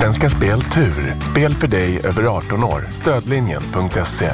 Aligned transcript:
Svenska 0.00 0.30
Spel 0.30 0.62
Tur. 0.62 1.16
Spel 1.30 1.54
för 1.54 1.68
dig 1.68 2.00
över 2.04 2.24
18 2.24 2.64
år. 2.64 2.88
Stödlinjen.se. 2.90 4.32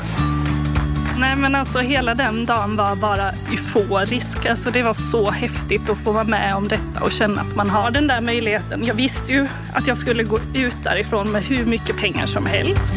Nej 1.18 1.36
men 1.36 1.54
alltså 1.54 1.78
hela 1.78 2.14
den 2.14 2.44
dagen 2.44 2.76
var 2.76 2.96
bara 2.96 3.30
euforisk. 3.30 4.46
Alltså 4.46 4.70
det 4.70 4.82
var 4.82 4.94
så 4.94 5.30
häftigt 5.30 5.90
att 5.90 5.98
få 5.98 6.12
vara 6.12 6.24
med 6.24 6.56
om 6.56 6.68
detta 6.68 7.02
och 7.02 7.12
känna 7.12 7.40
att 7.40 7.56
man 7.56 7.70
har 7.70 7.90
den 7.90 8.06
där 8.06 8.20
möjligheten. 8.20 8.84
Jag 8.84 8.94
visste 8.94 9.32
ju 9.32 9.46
att 9.74 9.86
jag 9.86 9.96
skulle 9.96 10.24
gå 10.24 10.38
ut 10.54 10.76
därifrån 10.82 11.32
med 11.32 11.42
hur 11.42 11.66
mycket 11.66 11.96
pengar 11.96 12.26
som 12.26 12.46
helst. 12.46 12.92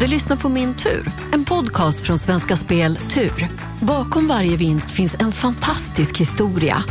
Du 0.00 0.06
lyssnar 0.06 0.36
på 0.36 0.48
Min 0.48 0.74
tur, 0.74 1.10
en 1.32 1.44
podcast 1.44 2.00
från 2.00 2.18
Svenska 2.18 2.56
Spel 2.56 2.96
Tur. 2.96 3.48
Bakom 3.80 4.28
varje 4.28 4.56
vinst 4.56 4.90
finns 4.90 5.16
en 5.18 5.32
fantastisk 5.32 6.18
historia. 6.18 6.84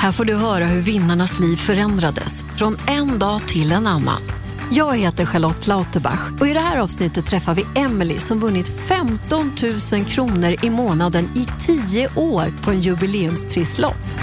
Här 0.00 0.12
får 0.12 0.24
du 0.24 0.34
höra 0.34 0.64
hur 0.64 0.80
vinnarnas 0.80 1.40
liv 1.40 1.56
förändrades 1.56 2.44
från 2.56 2.76
en 2.86 3.18
dag 3.18 3.40
till 3.48 3.72
en 3.72 3.86
annan. 3.86 4.22
Jag 4.70 4.96
heter 4.96 5.26
Charlotte 5.26 5.66
Lauterbach 5.66 6.40
och 6.40 6.48
i 6.48 6.52
det 6.52 6.60
här 6.60 6.78
avsnittet 6.78 7.26
träffar 7.26 7.54
vi 7.54 7.66
Emily 7.74 8.18
som 8.18 8.40
vunnit 8.40 8.68
15 8.68 9.52
000 9.92 10.04
kronor 10.04 10.56
i 10.62 10.70
månaden 10.70 11.24
i 11.24 11.46
10 11.60 12.08
år 12.16 12.62
på 12.62 12.70
en 12.70 12.80
jubileumstrisslott. 12.80 14.18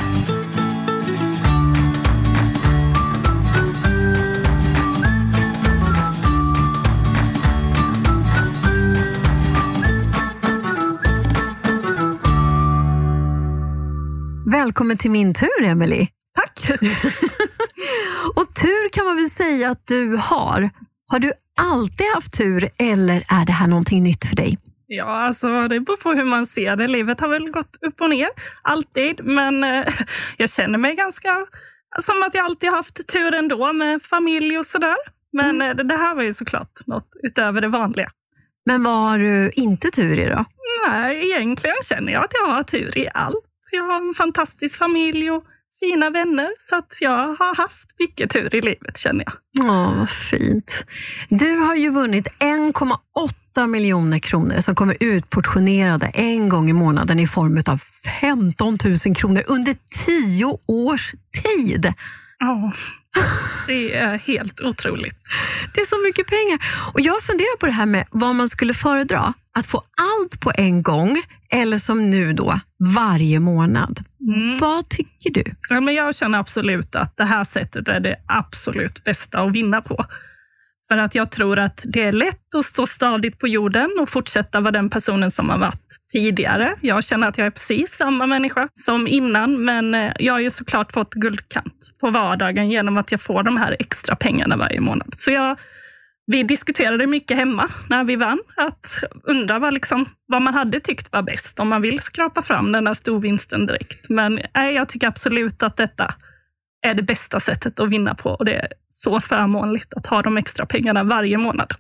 Välkommen 14.64 14.98
till 14.98 15.12
min 15.12 15.34
tur, 15.34 15.64
Emily. 15.64 16.08
Tack! 16.36 16.80
Och 18.36 18.56
tur 18.56 18.90
kan 18.90 19.06
man 19.06 19.16
väl 19.16 19.30
säga 19.30 19.70
att 19.70 19.88
du 19.88 20.16
har. 20.16 20.70
Har 21.12 21.20
du 21.20 21.32
alltid 21.62 22.08
haft 22.14 22.38
tur 22.38 22.70
eller 22.80 23.16
är 23.16 23.46
det 23.46 23.52
här 23.52 23.68
någonting 23.68 24.04
nytt 24.04 24.26
för 24.26 24.36
dig? 24.36 24.58
Ja, 24.88 25.06
alltså 25.06 25.68
det 25.68 25.80
beror 25.80 25.98
på 25.98 26.14
hur 26.14 26.24
man 26.24 26.46
ser 26.46 26.76
det. 26.76 26.88
Livet 26.88 27.20
har 27.20 27.28
väl 27.28 27.50
gått 27.50 27.78
upp 27.82 28.02
och 28.02 28.10
ner, 28.10 28.30
alltid. 28.62 29.26
Men 29.26 29.64
eh, 29.64 29.88
jag 30.38 30.50
känner 30.50 30.78
mig 30.78 30.96
ganska 30.96 31.46
som 32.02 32.24
att 32.24 32.34
jag 32.34 32.46
alltid 32.46 32.70
haft 32.70 33.08
tur 33.08 33.36
ändå 33.36 33.74
med 33.74 34.02
familj 34.02 34.58
och 34.58 34.66
sådär. 34.66 34.98
Men 35.34 35.62
mm. 35.62 35.80
eh, 35.80 35.86
det 35.86 35.96
här 35.96 36.16
var 36.16 36.24
ju 36.24 36.34
såklart 36.34 36.88
något 36.88 37.10
utöver 37.24 37.62
det 37.62 37.68
vanliga. 37.68 38.10
Men 38.66 38.84
vad 38.84 39.10
har 39.10 39.18
du 39.18 39.52
inte 39.54 39.92
tur 39.92 40.20
i 40.20 40.26
då? 40.26 40.46
Nej, 40.88 41.26
egentligen 41.26 41.76
känner 41.84 42.12
jag 42.12 42.24
att 42.24 42.34
jag 42.42 42.48
har 42.48 42.64
tur 42.64 42.98
i 42.98 43.10
allt. 43.14 43.44
Jag 43.72 43.84
har 43.84 44.08
en 44.08 44.14
fantastisk 44.14 44.78
familj 44.78 45.32
och 45.32 45.44
fina 45.80 46.10
vänner. 46.10 46.50
Så 46.60 46.76
att 46.76 46.98
jag 47.02 47.28
har 47.28 47.56
haft 47.56 48.00
mycket 48.00 48.30
tur 48.30 48.56
i 48.56 48.62
livet 48.62 48.98
känner 48.98 49.26
jag. 49.26 49.68
Åh, 49.70 49.98
vad 49.98 50.10
fint. 50.10 50.86
Du 51.30 51.56
har 51.56 51.76
ju 51.76 51.90
vunnit 51.90 52.28
1,8 52.40 53.68
miljoner 53.68 54.20
kronor 54.20 54.60
som 54.60 54.76
kommer 54.76 54.98
utportionerade 55.00 56.06
en 56.08 56.50
gång 56.50 56.70
i 56.70 56.74
månaden 56.74 57.20
i 57.20 57.28
form 57.28 57.62
av 57.68 57.82
15 58.22 58.78
000 59.06 59.16
kronor 59.16 59.44
under 59.48 59.76
tio 60.06 60.58
års 60.68 61.12
tid. 61.44 61.94
Ja, 62.40 62.72
det 63.68 63.96
är 63.96 64.18
helt 64.18 64.62
otroligt. 64.62 65.18
Det 65.74 65.82
är 65.82 65.86
så 65.86 66.04
mycket 66.08 66.28
pengar. 66.28 66.60
Och 66.94 67.02
Jag 67.02 67.24
funderar 67.24 67.58
på 67.58 67.66
det 67.66 67.72
här 67.72 67.86
med 67.86 68.08
vad 68.12 68.36
man 68.36 68.50
skulle 68.50 68.74
föredra. 68.74 69.34
Att 69.54 69.66
få 69.66 69.78
allt 69.78 70.42
på 70.42 70.52
en 70.56 70.82
gång 70.82 71.22
eller 71.50 71.78
som 71.78 72.10
nu 72.10 72.34
då 72.34 72.60
varje 72.96 73.40
månad. 73.40 74.00
Mm. 74.28 74.58
Vad 74.58 74.90
tycker 74.90 75.32
du? 75.32 75.44
Ja, 75.70 75.82
men 75.82 75.96
jag 75.96 76.16
känner 76.16 76.40
absolut 76.40 76.96
att 76.96 77.18
det 77.18 77.26
här 77.26 77.44
sättet 77.44 77.88
är 77.88 78.00
det 78.00 78.16
absolut 78.28 79.04
bästa 79.04 79.40
att 79.40 79.52
vinna 79.52 79.82
på. 79.82 80.06
För 80.88 80.98
att 80.98 81.16
jag 81.16 81.32
tror 81.32 81.60
att 81.60 81.86
det 81.86 82.04
är 82.04 82.12
lätt 82.12 82.56
att 82.56 82.66
stå 82.66 82.86
stadigt 82.86 83.40
på 83.40 83.48
jorden 83.48 83.90
och 84.02 84.10
fortsätta 84.10 84.60
vara 84.60 84.72
den 84.72 84.90
personen 84.90 85.32
som 85.32 85.50
har 85.50 85.58
varit 85.58 85.98
tidigare. 86.12 86.76
Jag 86.82 87.04
känner 87.04 87.28
att 87.28 87.38
jag 87.38 87.48
är 87.48 87.52
precis 87.52 87.92
samma 87.92 88.26
människa 88.26 88.68
som 88.74 89.08
innan, 89.08 89.66
men 89.66 89.96
eh, 89.96 90.12
jag 90.20 90.34
har 90.34 90.40
ju 90.40 90.50
såklart 90.50 90.92
fått 90.92 91.14
guldkant 91.14 91.92
på 92.02 92.10
vardagen 92.10 92.70
genom 92.70 92.98
att 92.98 93.12
jag 93.12 93.22
får 93.22 93.44
de 93.44 93.58
här 93.58 93.76
extra 93.80 94.16
pengarna 94.16 94.58
varje 94.58 94.80
månad. 94.80 95.14
Så 95.18 95.32
jag 95.32 95.58
vi 96.28 96.44
diskuterade 96.44 97.08
mycket 97.08 97.38
hemma 97.38 97.68
när 97.90 98.04
vi 98.04 98.16
vann, 98.16 98.40
att 98.56 99.04
undra 99.24 99.60
vad, 99.60 99.74
liksom, 99.74 100.06
vad 100.28 100.42
man 100.42 100.54
hade 100.54 100.80
tyckt 100.80 101.12
var 101.12 101.22
bäst, 101.22 101.60
om 101.60 101.68
man 101.68 101.82
vill 101.82 102.00
skrapa 102.00 102.42
fram 102.42 102.72
den 102.72 102.84
där 102.84 102.94
storvinsten 102.94 103.66
direkt. 103.66 104.10
Men 104.10 104.40
nej, 104.56 104.76
jag 104.76 104.90
tycker 104.90 105.08
absolut 105.08 105.64
att 105.64 105.78
detta 105.78 106.14
är 106.82 106.94
det 106.94 107.04
bästa 107.04 107.40
sättet 107.40 107.80
att 107.80 107.90
vinna 107.90 108.16
på 108.16 108.30
och 108.30 108.46
det 108.46 108.56
är 108.56 108.68
så 108.90 109.20
förmånligt 109.20 109.94
att 109.94 110.08
ha 110.08 110.22
de 110.22 110.38
extra 110.38 110.66
pengarna 110.66 111.04
varje 111.04 111.38
månad. 111.38 111.74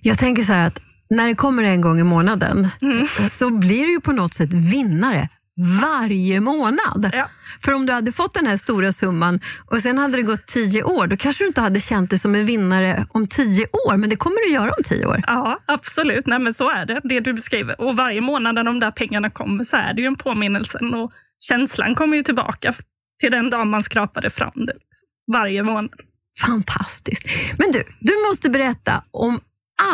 Jag 0.00 0.18
tänker 0.18 0.42
så 0.42 0.52
här 0.52 0.66
att 0.66 0.80
när 1.10 1.26
det 1.26 1.34
kommer 1.34 1.62
en 1.62 1.80
gång 1.80 2.00
i 2.00 2.02
månaden 2.02 2.68
mm. 2.82 3.06
så 3.30 3.50
blir 3.50 3.82
du 3.86 3.92
ju 3.92 4.00
på 4.00 4.12
något 4.12 4.34
sätt 4.34 4.52
vinnare 4.52 5.28
varje 5.56 6.40
månad. 6.40 7.10
Ja. 7.12 7.28
För 7.64 7.74
om 7.74 7.86
du 7.86 7.92
hade 7.92 8.12
fått 8.12 8.34
den 8.34 8.46
här 8.46 8.56
stora 8.56 8.92
summan 8.92 9.40
och 9.66 9.80
sen 9.80 9.98
hade 9.98 10.16
det 10.16 10.22
gått 10.22 10.46
tio 10.46 10.82
år, 10.82 11.06
då 11.06 11.16
kanske 11.16 11.44
du 11.44 11.48
inte 11.48 11.60
hade 11.60 11.80
känt 11.80 12.10
dig 12.10 12.18
som 12.18 12.34
en 12.34 12.46
vinnare 12.46 13.06
om 13.10 13.26
tio 13.26 13.66
år, 13.66 13.96
men 13.96 14.10
det 14.10 14.16
kommer 14.16 14.46
du 14.46 14.52
göra 14.52 14.70
om 14.70 14.82
tio 14.84 15.06
år. 15.06 15.22
Ja, 15.26 15.58
absolut. 15.66 16.26
Nej, 16.26 16.38
men 16.38 16.54
så 16.54 16.70
är 16.70 16.86
det, 16.86 17.00
det 17.04 17.20
du 17.20 17.32
beskriver. 17.32 17.80
Och 17.80 17.96
varje 17.96 18.20
månad 18.20 18.54
när 18.54 18.64
de 18.64 18.80
där 18.80 18.90
pengarna 18.90 19.30
kommer 19.30 19.64
så 19.64 19.76
är 19.76 19.94
det 19.94 20.00
ju 20.00 20.06
en 20.06 20.16
påminnelse 20.16 20.78
och 20.78 21.12
känslan 21.38 21.94
kommer 21.94 22.16
ju 22.16 22.22
tillbaka 22.22 22.72
till 23.20 23.30
den 23.30 23.50
dag 23.50 23.66
man 23.66 23.82
skrapade 23.82 24.30
fram 24.30 24.52
det. 24.54 24.72
Liksom. 24.72 25.06
Varje 25.32 25.62
månad. 25.62 26.00
Fantastiskt. 26.46 27.26
Men 27.58 27.70
du, 27.72 27.82
du 28.00 28.12
måste 28.28 28.50
berätta 28.50 29.02
om 29.10 29.40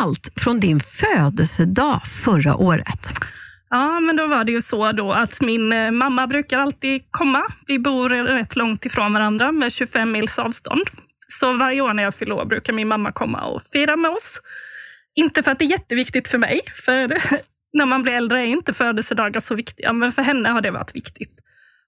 allt 0.01 0.29
från 0.35 0.59
din 0.59 0.79
födelsedag 0.79 2.01
förra 2.05 2.55
året. 2.55 3.13
Ja, 3.73 3.99
men 3.99 4.15
då 4.15 4.27
var 4.27 4.43
det 4.43 4.51
ju 4.51 4.61
så 4.61 4.91
då 4.91 5.11
att 5.11 5.41
min 5.41 5.73
eh, 5.73 5.91
mamma 5.91 6.27
brukar 6.27 6.59
alltid 6.59 7.03
komma. 7.11 7.43
Vi 7.67 7.79
bor 7.79 8.09
rätt 8.09 8.55
långt 8.55 8.85
ifrån 8.85 9.13
varandra 9.13 9.51
med 9.51 9.71
25 9.71 10.11
mils 10.11 10.39
avstånd. 10.39 10.81
Så 11.27 11.53
varje 11.53 11.81
år 11.81 11.93
när 11.93 12.03
jag 12.03 12.15
fyller 12.15 12.35
år 12.35 12.45
brukar 12.45 12.73
min 12.73 12.87
mamma 12.87 13.11
komma 13.11 13.45
och 13.45 13.61
fira 13.73 13.95
med 13.95 14.11
oss. 14.11 14.41
Inte 15.15 15.43
för 15.43 15.51
att 15.51 15.59
det 15.59 15.65
är 15.65 15.69
jätteviktigt 15.69 16.27
för 16.27 16.37
mig, 16.37 16.61
för 16.85 17.07
när 17.73 17.85
man 17.85 18.03
blir 18.03 18.13
äldre 18.13 18.41
är 18.41 18.45
inte 18.45 18.73
födelsedagar 18.73 19.39
så 19.39 19.55
viktiga, 19.55 19.93
men 19.93 20.11
för 20.11 20.21
henne 20.21 20.49
har 20.49 20.61
det 20.61 20.71
varit 20.71 20.95
viktigt. 20.95 21.39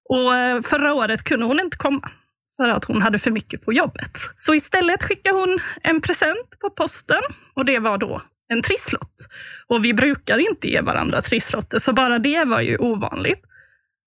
Och 0.09 0.35
eh, 0.35 0.62
förra 0.62 0.94
året 0.94 1.24
kunde 1.24 1.45
hon 1.45 1.59
inte 1.59 1.78
komma 1.78 2.09
för 2.57 2.69
att 2.69 2.85
hon 2.85 3.01
hade 3.01 3.19
för 3.19 3.31
mycket 3.31 3.66
på 3.66 3.74
jobbet. 3.74 4.18
Så 4.35 4.53
istället 4.53 5.03
skickade 5.03 5.35
hon 5.35 5.59
en 5.81 6.01
present 6.01 6.59
på 6.62 6.69
posten 6.69 7.22
och 7.53 7.66
det 7.66 7.79
var 7.79 7.97
då 7.97 8.22
en 8.53 8.61
trisslott. 8.61 9.28
Och 9.67 9.85
vi 9.85 9.94
brukar 9.94 10.38
inte 10.38 10.67
ge 10.67 10.81
varandra 10.81 11.22
trisslotter, 11.22 11.79
så 11.79 11.94
bara 11.94 12.19
det 12.19 12.44
var 12.44 12.61
ju 12.61 12.78
ovanligt. 12.78 13.41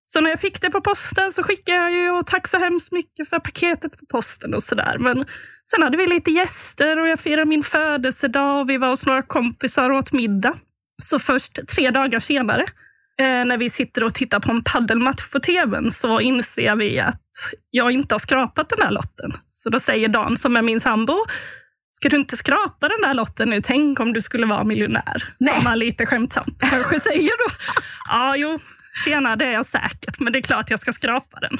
Så 0.05 0.21
när 0.21 0.29
jag 0.29 0.39
fick 0.39 0.61
det 0.61 0.69
på 0.69 0.81
posten 0.81 1.31
så 1.31 1.43
skickade 1.43 1.77
jag 1.77 1.91
ju 1.91 2.11
och 2.11 2.27
tack 2.27 2.47
så 2.47 2.57
hemskt 2.57 2.91
mycket 2.91 3.29
för 3.29 3.39
paketet 3.39 3.99
på 3.99 4.05
posten 4.05 4.53
och 4.53 4.63
sådär. 4.63 4.97
Men 4.99 5.25
sen 5.71 5.83
hade 5.83 5.97
vi 5.97 6.07
lite 6.07 6.31
gäster 6.31 6.99
och 6.99 7.07
jag 7.07 7.19
firade 7.19 7.45
min 7.45 7.63
födelsedag 7.63 8.61
och 8.61 8.69
vi 8.69 8.77
var 8.77 8.89
hos 8.89 9.05
några 9.05 9.21
kompisar 9.21 9.89
och 9.89 9.97
åt 9.97 10.13
middag. 10.13 10.53
Så 11.01 11.19
först 11.19 11.67
tre 11.67 11.89
dagar 11.89 12.19
senare, 12.19 12.61
eh, 13.19 13.45
när 13.45 13.57
vi 13.57 13.69
sitter 13.69 14.03
och 14.03 14.13
tittar 14.13 14.39
på 14.39 14.51
en 14.51 14.63
paddelmatch 14.63 15.29
på 15.31 15.39
tvn, 15.39 15.91
så 15.91 16.19
inser 16.19 16.75
vi 16.75 16.99
att 16.99 17.21
jag 17.71 17.91
inte 17.91 18.15
har 18.15 18.19
skrapat 18.19 18.69
den 18.69 18.85
här 18.85 18.91
lotten. 18.91 19.33
Så 19.49 19.69
då 19.69 19.79
säger 19.79 20.07
Dan, 20.07 20.37
som 20.37 20.55
är 20.55 20.61
min 20.61 20.79
sambo, 20.79 21.25
Ska 21.99 22.09
du 22.09 22.17
inte 22.17 22.37
skrapa 22.37 22.87
den 22.87 23.01
där 23.01 23.13
lotten 23.13 23.49
nu? 23.49 23.61
Tänk 23.61 23.99
om 23.99 24.13
du 24.13 24.21
skulle 24.21 24.45
vara 24.45 24.63
miljonär. 24.63 25.23
Nej. 25.37 25.53
Som 25.53 25.63
man 25.63 25.79
lite 25.79 26.05
skämtsamt 26.05 26.59
kanske 26.59 26.99
säger 26.99 27.47
då. 27.47 27.55
Ja, 28.07 28.35
jo, 28.35 28.59
tjena, 29.05 29.35
det 29.35 29.45
är 29.45 29.51
jag 29.51 29.65
säkert, 29.65 30.19
men 30.19 30.33
det 30.33 30.39
är 30.39 30.43
klart 30.43 30.69
jag 30.69 30.79
ska 30.79 30.93
skrapa 30.93 31.39
den. 31.39 31.59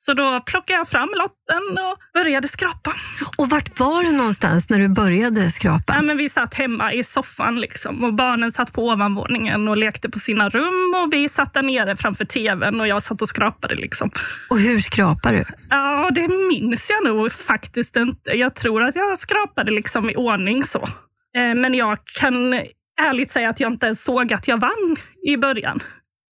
Så 0.00 0.14
då 0.14 0.40
plockade 0.46 0.78
jag 0.78 0.88
fram 0.88 1.08
lotten 1.16 1.84
och 1.84 1.98
började 2.14 2.48
skrapa. 2.48 2.94
Och 3.38 3.50
vart 3.50 3.80
var 3.80 4.02
du 4.02 4.12
någonstans 4.12 4.70
när 4.70 4.78
du 4.78 4.88
började 4.88 5.50
skrapa? 5.50 5.94
Ja, 5.96 6.02
men 6.02 6.16
vi 6.16 6.28
satt 6.28 6.54
hemma 6.54 6.92
i 6.92 7.04
soffan 7.04 7.60
liksom, 7.60 8.04
och 8.04 8.14
barnen 8.14 8.52
satt 8.52 8.72
på 8.72 8.86
ovanvåningen 8.86 9.68
och 9.68 9.76
lekte 9.76 10.10
på 10.10 10.18
sina 10.18 10.48
rum 10.48 10.94
och 11.02 11.12
vi 11.12 11.28
satt 11.28 11.54
där 11.54 11.62
nere 11.62 11.96
framför 11.96 12.24
tvn 12.24 12.80
och 12.80 12.88
jag 12.88 13.02
satt 13.02 13.22
och 13.22 13.28
skrapade. 13.28 13.74
Liksom. 13.74 14.10
Och 14.50 14.58
hur 14.58 14.78
skrapade 14.78 15.36
du? 15.36 15.44
Ja, 15.70 16.10
det 16.14 16.28
minns 16.28 16.90
jag 16.90 17.04
nog 17.04 17.32
faktiskt 17.32 17.96
inte. 17.96 18.30
Jag 18.30 18.54
tror 18.54 18.82
att 18.82 18.96
jag 18.96 19.18
skrapade 19.18 19.70
liksom 19.70 20.10
i 20.10 20.16
ordning 20.16 20.64
så. 20.64 20.88
Eh, 21.36 21.54
men 21.54 21.74
jag 21.74 21.98
kan 22.20 22.54
ärligt 23.00 23.30
säga 23.30 23.48
att 23.48 23.60
jag 23.60 23.72
inte 23.72 23.86
ens 23.86 24.04
såg 24.04 24.32
att 24.32 24.48
jag 24.48 24.60
vann 24.60 24.96
i 25.26 25.36
början. 25.36 25.80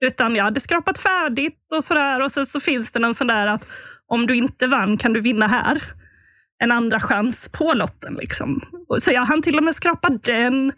Utan 0.04 0.37
jag 0.37 0.44
hade 0.44 0.60
skrapat 0.60 0.98
färdigt 0.98 1.72
och 1.72 1.84
sådär. 1.84 2.22
Och 2.22 2.32
sen 2.32 2.46
så 2.46 2.60
finns 2.60 2.93
det 2.93 2.98
någon 2.98 3.14
sån 3.14 3.26
där 3.26 3.46
att 3.46 3.69
om 4.06 4.26
du 4.26 4.37
inte 4.37 4.66
vann 4.66 4.96
kan 4.96 5.12
du 5.12 5.20
vinna 5.20 5.46
här. 5.46 5.82
En 6.58 6.72
andra 6.72 7.00
chans 7.00 7.48
på 7.52 7.72
lotten. 7.75 8.14
Liksom. 8.14 8.60
Så 9.00 9.12
jag 9.12 9.25
hann 9.25 9.43
till 9.43 9.56
och 9.58 9.64
med 9.64 9.75
skrapa 9.75 10.08
den. 10.08 10.72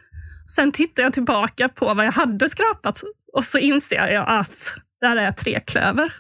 Sen 0.57 0.73
tittar 0.73 1.03
jag 1.03 1.13
tillbaka 1.13 1.69
på 1.69 1.95
vad 1.95 2.07
jag 2.07 2.13
hade 2.13 2.49
skrapat 2.49 3.03
och 3.33 3.45
så 3.45 3.59
inser 3.59 4.09
jag 4.09 4.29
att 4.29 4.75
där 5.01 5.17
är 5.17 5.33
tre 5.33 5.61
klöver. 5.67 6.13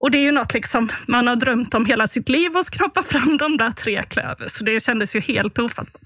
Och 0.00 0.10
det 0.10 0.18
är 0.18 0.22
ju 0.22 0.32
något 0.32 0.54
liksom 0.54 0.88
man 1.08 1.26
har 1.26 1.36
drömt 1.36 1.74
om 1.74 1.86
hela 1.86 2.06
sitt 2.06 2.28
liv 2.28 2.56
att 2.56 2.66
skrapa 2.66 3.02
fram 3.02 3.36
de 3.36 3.56
där 3.56 3.70
tre 3.70 4.02
klöver. 4.02 4.48
Så 4.48 4.64
det 4.64 4.80
kändes 4.80 5.16
ju 5.16 5.20
helt 5.20 5.58
ofattbart. 5.58 6.02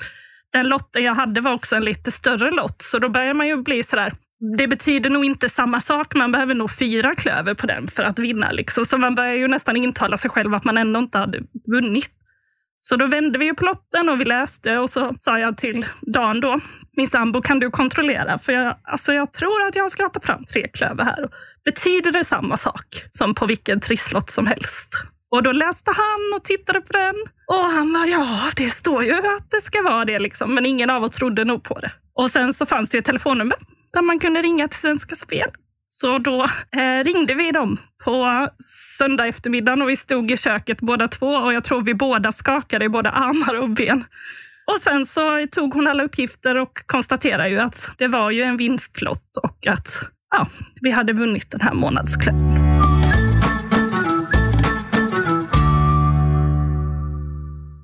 Den 0.53 0.69
lotten 0.69 1.05
jag 1.05 1.15
hade 1.15 1.41
var 1.41 1.53
också 1.53 1.77
en 1.77 1.85
lite 1.85 2.11
större 2.11 2.51
lott, 2.51 2.83
så 2.83 2.99
då 2.99 3.09
börjar 3.09 3.35
man 3.35 3.47
ju 3.49 3.57
bli 3.57 3.83
sådär, 3.83 4.13
det 4.59 4.69
betyder 4.69 5.11
nog 5.11 5.25
inte 5.25 5.49
samma 5.49 5.81
sak. 5.81 6.15
Man 6.15 6.33
behöver 6.33 6.55
nog 6.55 6.71
fyra 6.71 7.15
klöver 7.15 7.55
på 7.55 7.67
den 7.67 7.89
för 7.89 8.03
att 8.03 8.19
vinna. 8.19 8.51
Liksom. 8.51 8.87
Så 8.87 8.99
man 8.99 9.15
börjar 9.15 9.35
ju 9.35 9.49
nästan 9.49 9.77
intala 9.77 10.17
sig 10.17 10.31
själv 10.31 10.55
att 10.55 10.65
man 10.65 10.79
ändå 10.79 11.01
inte 11.01 11.19
hade 11.19 11.41
vunnit. 11.67 12.11
Så 12.79 12.97
då 12.97 13.07
vände 13.07 13.39
vi 13.39 13.55
på 13.55 13.65
lotten 13.65 14.09
och 14.09 14.21
vi 14.21 14.25
läste 14.25 14.79
och 14.79 14.91
så 14.91 15.15
sa 15.19 15.39
jag 15.39 15.57
till 15.57 15.87
Dan 16.01 16.41
då, 16.41 16.61
min 16.97 17.09
sambo, 17.09 17.43
kan 17.43 17.61
du 17.61 17.71
kontrollera? 17.71 18.39
För 18.39 18.53
jag, 18.53 18.77
alltså 18.83 19.13
jag 19.13 19.33
tror 19.33 19.63
att 19.63 19.77
jag 19.77 19.85
har 19.85 19.89
skrapat 19.89 20.25
fram 20.25 20.45
tre 20.45 20.69
klöver 20.69 21.05
här. 21.05 21.29
Betyder 21.65 22.13
det 22.13 22.25
samma 22.25 22.57
sak 22.57 23.05
som 23.11 23.35
på 23.35 23.47
vilken 23.47 23.81
trisslott 23.81 24.31
som 24.31 24.47
helst? 24.47 24.95
Och 25.33 25.43
då 25.43 25.53
läste 25.53 25.91
han 25.91 26.37
och 26.37 26.45
tittade 26.45 26.81
på 26.81 26.93
den. 26.93 27.15
Och 27.47 27.71
han 27.71 27.93
bara, 27.93 28.07
ja, 28.07 28.39
det 28.57 28.71
står 28.71 29.05
ju 29.05 29.13
att 29.15 29.51
det 29.51 29.61
ska 29.61 29.83
vara 29.83 30.05
det. 30.05 30.19
Liksom. 30.19 30.55
Men 30.55 30.67
ingen 30.67 30.91
av 30.91 31.05
oss 31.05 31.11
trodde 31.11 31.45
nog 31.45 31.63
på 31.63 31.79
det. 31.79 31.93
Och 32.15 32.31
sen 32.31 32.55
så 32.55 32.67
fanns 32.67 32.91
det 32.91 32.99
ett 32.99 33.05
telefonnummer 33.05 33.57
där 33.93 34.03
man 34.03 34.19
kunde 34.19 34.43
ringa 34.43 34.69
till 34.69 34.79
Svenska 34.79 35.17
Spel. 35.17 35.51
Så 35.87 36.19
då 36.19 36.47
eh, 36.77 37.05
ringde 37.05 37.35
vi 37.35 37.51
dem 37.51 37.77
på 38.05 38.49
söndag 38.99 39.27
eftermiddag 39.27 39.73
och 39.73 39.89
vi 39.89 39.97
stod 39.97 40.31
i 40.31 40.37
köket 40.37 40.81
båda 40.81 41.09
två 41.09 41.27
och 41.27 41.53
jag 41.53 41.65
tror 41.65 41.83
vi 41.83 41.95
båda 41.95 42.33
skakade 42.33 42.85
i 42.85 42.89
både 42.89 43.11
armar 43.11 43.63
och 43.63 43.71
ben. 43.71 44.05
Och 44.67 44.79
sen 44.81 45.07
så 45.07 45.47
tog 45.51 45.75
hon 45.75 45.87
alla 45.87 46.03
uppgifter 46.03 46.57
och 46.57 46.87
konstaterade 46.87 47.49
ju 47.49 47.59
att 47.59 47.91
det 47.99 48.09
var 48.09 48.31
ju 48.31 48.43
en 48.43 48.57
vinstlott 48.57 49.37
och 49.43 49.67
att 49.67 49.89
ja, 50.35 50.47
vi 50.81 50.91
hade 50.91 51.13
vunnit 51.13 51.51
den 51.51 51.61
här 51.61 51.75
månadsklubben. 51.75 52.62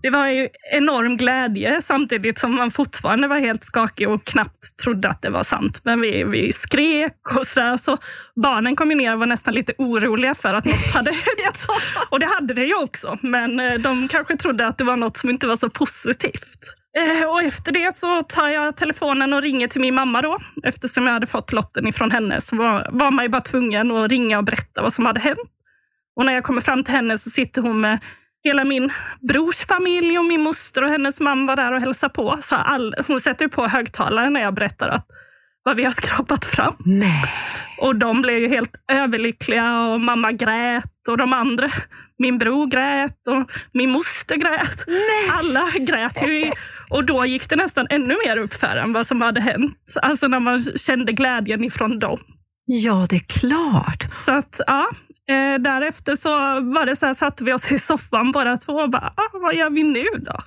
Det 0.09 0.13
var 0.13 0.27
ju 0.27 0.49
enorm 0.73 1.17
glädje 1.17 1.83
samtidigt 1.83 2.39
som 2.39 2.55
man 2.55 2.71
fortfarande 2.71 3.29
var 3.29 3.39
helt 3.39 3.65
skakig 3.65 4.09
och 4.09 4.25
knappt 4.25 4.77
trodde 4.83 5.09
att 5.09 5.23
det 5.23 5.31
var 5.31 5.43
sant. 5.43 5.81
Men 5.85 6.01
vi, 6.01 6.25
vi 6.25 6.53
skrek 6.53 7.37
och 7.37 7.47
sådär. 7.47 7.77
Så 7.77 7.97
barnen 8.43 8.77
kom 8.77 8.89
ner 8.89 9.13
och 9.13 9.19
var 9.19 9.27
nästan 9.27 9.55
lite 9.55 9.73
oroliga 9.79 10.35
för 10.35 10.55
att 10.55 10.65
något 10.65 10.95
hade 10.95 11.11
hänt. 11.45 11.67
och 12.11 12.21
det 12.21 12.27
hade 12.27 12.55
det 12.55 12.65
ju 12.65 12.75
också. 12.75 13.19
Men 13.23 13.61
eh, 13.61 13.75
de 13.75 14.09
kanske 14.09 14.37
trodde 14.37 14.67
att 14.67 14.79
det 14.79 14.85
var 14.85 14.97
något 14.97 15.17
som 15.17 15.31
inte 15.31 15.47
var 15.47 15.57
så 15.57 15.71
positivt. 15.71 16.75
Eh, 16.99 17.29
och 17.29 17.43
efter 17.43 17.73
det 17.73 17.97
så 17.97 18.23
tar 18.23 18.49
jag 18.49 18.77
telefonen 18.77 19.33
och 19.33 19.43
ringer 19.43 19.69
till 19.69 19.81
min 19.81 19.95
mamma 19.95 20.23
då. 20.23 20.39
Eftersom 20.65 21.07
jag 21.07 21.13
hade 21.13 21.27
fått 21.27 21.53
lotten 21.53 21.87
ifrån 21.87 22.11
henne 22.11 22.41
så 22.41 22.57
var, 22.57 22.89
var 22.93 23.11
man 23.11 23.25
ju 23.25 23.29
bara 23.29 23.43
tvungen 23.43 23.91
att 23.91 24.11
ringa 24.11 24.39
och 24.39 24.45
berätta 24.45 24.83
vad 24.83 24.93
som 24.93 25.07
hade 25.07 25.21
hänt. 25.21 25.39
Och 26.17 26.25
när 26.25 26.33
jag 26.33 26.45
kommer 26.45 26.61
fram 26.61 26.85
till 26.85 26.95
henne 26.95 27.19
så 27.19 27.31
sitter 27.31 27.63
hon 27.63 27.81
med 27.81 27.99
hela 28.44 28.64
min 28.64 28.90
brors 29.29 29.67
familj 29.67 30.19
och 30.19 30.25
min 30.25 30.40
moster 30.40 30.85
och 30.85 30.90
hennes 30.90 31.20
man 31.20 31.46
var 31.46 31.56
där 31.56 31.73
och 31.73 31.81
hälsade 31.81 32.14
på. 32.14 32.38
Så 32.43 32.56
all, 32.56 32.94
hon 33.06 33.20
sätter 33.20 33.49
på 33.49 33.67
högtalaren 33.67 34.32
när 34.32 34.40
jag 34.40 34.55
berättar 34.55 34.88
att, 34.88 35.06
vad 35.62 35.76
vi 35.76 35.85
har 35.85 35.90
skrapat 35.90 36.44
fram. 36.44 36.75
Nej. 36.85 37.25
Och 37.79 37.96
de 37.96 38.23
blev 38.23 38.38
ju 38.38 38.49
helt 38.49 38.73
överlyckliga 38.93 39.81
och 39.81 40.00
mamma 40.00 40.32
grät 40.32 41.08
och 41.08 41.17
de 41.17 41.32
andra, 41.32 41.69
min 42.19 42.38
bror 42.38 42.67
grät 42.67 43.29
och 43.29 43.50
min 43.73 43.90
moster 43.90 44.37
grät. 44.37 44.85
Nej. 44.87 45.31
Alla 45.38 45.64
grät 45.81 46.29
ju. 46.29 46.52
Och 46.90 47.05
då 47.05 47.26
gick 47.26 47.49
det 47.49 47.56
nästan 47.56 47.87
ännu 47.90 48.17
mer 48.26 48.37
upp 48.37 48.55
för 48.55 48.76
en 48.76 48.93
vad 48.93 49.06
som 49.06 49.23
hade 49.23 49.40
hänt. 49.40 49.94
Alltså 50.02 50.29
när 50.29 50.40
man 50.40 50.62
kände 50.62 51.12
glädjen 51.12 51.64
ifrån 51.64 51.99
dem. 51.99 52.19
Ja, 52.64 53.06
det 53.11 53.17
är 53.17 53.40
klart. 53.40 54.12
Så 54.25 54.32
att, 54.32 54.61
ja, 54.67 54.87
Eh, 55.29 55.61
därefter 55.61 56.17
så 56.17 56.31
var 56.61 56.87
det 56.87 56.97
så 56.97 57.07
här, 57.07 57.15
satte 57.15 57.45
vi 57.45 57.53
oss 57.53 57.73
i 57.73 57.79
soffan 57.79 58.33
båda 58.33 58.57
två 58.57 58.73
och 58.73 58.91
bara, 58.91 59.13
ah, 59.17 59.31
vad 59.33 59.55
gör 59.55 59.71
vi 59.71 59.83
nu 59.83 60.07
då? 60.19 60.39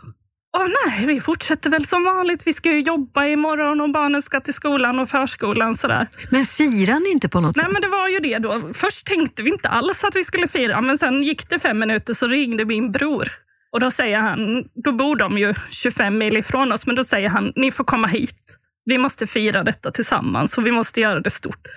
Åh 0.58 0.68
nej, 0.86 1.06
vi 1.06 1.22
fortsätter 1.22 1.70
väl 1.70 1.86
som 1.86 2.04
vanligt. 2.04 2.48
Vi 2.48 2.54
ska 2.54 2.72
ju 2.72 2.82
jobba 2.82 3.26
imorgon 3.26 3.82
och 3.82 3.90
barnen 3.90 4.22
ska 4.22 4.42
till 4.42 4.54
skolan 4.54 5.00
och 5.00 5.10
förskolan. 5.10 5.76
Sådär. 5.76 6.08
Men 6.30 6.46
firar 6.46 7.00
ni 7.00 7.10
inte 7.10 7.30
på 7.30 7.42
något 7.42 7.56
nej, 7.56 7.66
sätt? 7.66 7.74
Men 7.74 7.82
det 7.82 7.88
var 7.88 8.08
ju 8.08 8.20
det 8.20 8.38
då. 8.38 8.74
Först 8.74 9.08
tänkte 9.08 9.44
vi 9.44 9.50
inte 9.50 9.70
alls 9.70 10.04
att 10.04 10.16
vi 10.16 10.24
skulle 10.24 10.48
fira, 10.48 10.82
men 10.82 10.98
sen 10.98 11.24
gick 11.24 11.50
det 11.50 11.60
fem 11.60 11.80
minuter 11.80 12.14
så 12.14 12.28
ringde 12.28 12.66
min 12.66 12.92
bror. 12.92 13.28
Och 13.72 13.80
då 13.80 13.92
säger 13.92 14.18
han, 14.18 14.64
då 14.84 14.92
bor 14.92 15.16
de 15.16 15.38
ju 15.38 15.54
25 15.70 16.18
mil 16.18 16.38
ifrån 16.38 16.72
oss, 16.72 16.86
men 16.86 16.96
då 16.96 17.04
säger 17.04 17.30
han, 17.30 17.54
ni 17.56 17.72
får 17.72 17.84
komma 17.84 18.08
hit. 18.08 18.58
Vi 18.86 18.98
måste 18.98 19.28
fira 19.28 19.64
detta 19.64 19.92
tillsammans 19.92 20.58
och 20.58 20.66
vi 20.66 20.72
måste 20.72 21.02
göra 21.02 21.20
det 21.20 21.30
stort. 21.30 21.68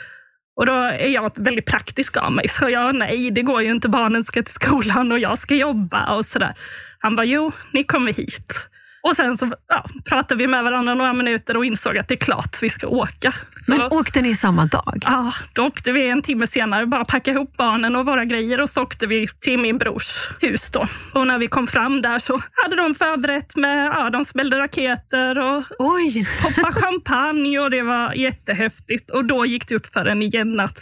Och 0.56 0.67
då 0.67 0.73
är 0.73 1.09
jag 1.09 1.33
väldigt 1.37 1.67
praktisk 1.67 2.17
av 2.17 2.33
mig. 2.33 2.49
Så 2.49 2.69
jag, 2.69 2.95
nej, 2.95 3.31
det 3.31 3.43
går 3.43 3.62
ju 3.62 3.71
inte. 3.71 3.89
Barnen 3.89 4.25
ska 4.25 4.43
till 4.43 4.55
skolan 4.55 5.12
och 5.12 5.19
jag 5.19 5.39
ska 5.39 5.55
jobba 5.55 6.17
och 6.17 6.25
sådär. 6.25 6.55
Han 6.99 7.17
bara, 7.17 7.27
jo, 7.27 7.53
ni 7.73 7.85
kommer 7.85 8.12
hit. 8.12 8.69
Och 9.09 9.17
sen 9.17 9.39
så 9.39 9.53
ja, 9.69 9.85
pratade 10.09 10.39
vi 10.39 10.47
med 10.47 10.65
varandra 10.65 10.95
några 10.95 11.12
minuter 11.12 11.56
och 11.56 11.65
insåg 11.65 11.99
att 11.99 12.09
det 12.09 12.15
är 12.15 12.19
klart 12.19 12.59
vi 12.62 12.69
ska 12.69 12.87
åka. 12.87 13.33
Så, 13.61 13.73
Men 13.77 13.83
åkte 13.93 14.23
ni 14.23 14.35
samma 14.35 14.67
dag? 14.67 15.03
Ja, 15.05 15.33
då 15.53 15.67
åkte 15.67 15.93
vi 15.93 16.09
en 16.09 16.23
timme 16.23 16.47
senare, 16.47 16.87
bara 16.87 17.05
packa 17.05 17.31
ihop 17.31 17.56
barnen 17.56 17.97
och 17.97 18.06
våra 18.06 18.25
grejer 18.25 18.61
och 18.61 18.71
så 18.71 18.83
åkte 18.83 19.06
vi 19.06 19.29
till 19.41 19.59
min 19.59 19.79
brors 19.79 20.31
hus. 20.41 20.71
Då. 20.71 20.87
Och 21.15 21.27
när 21.27 21.39
vi 21.39 21.49
kom 21.49 21.67
fram 21.67 22.03
där 22.03 22.19
så 22.19 22.41
hade 22.62 22.77
de 22.77 22.95
förberett 22.95 23.56
med, 23.56 23.87
ja, 23.87 24.11
de 24.11 24.25
smällde 24.25 24.59
raketer 24.59 25.39
och 25.39 25.65
Oj! 25.79 26.29
poppade 26.43 26.73
champagne 26.81 27.59
och 27.59 27.71
det 27.71 27.83
var 27.83 28.12
jättehäftigt. 28.15 29.11
Och 29.11 29.25
då 29.25 29.47
gick 29.47 29.69
det 29.69 29.75
upp 29.75 29.87
för 29.93 30.07
en 30.07 30.23
igen 30.23 30.61
att 30.61 30.79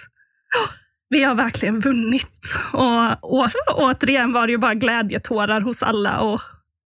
"Åh, 0.63 0.71
vi 1.09 1.23
har 1.23 1.35
verkligen 1.35 1.81
vunnit. 1.81 2.55
Och, 2.73 3.11
och 3.41 3.49
återigen 3.69 4.33
var 4.33 4.47
det 4.47 4.51
ju 4.51 4.59
bara 4.59 4.75
glädjetårar 4.75 5.61
hos 5.61 5.83
alla. 5.83 6.19
Och, 6.21 6.41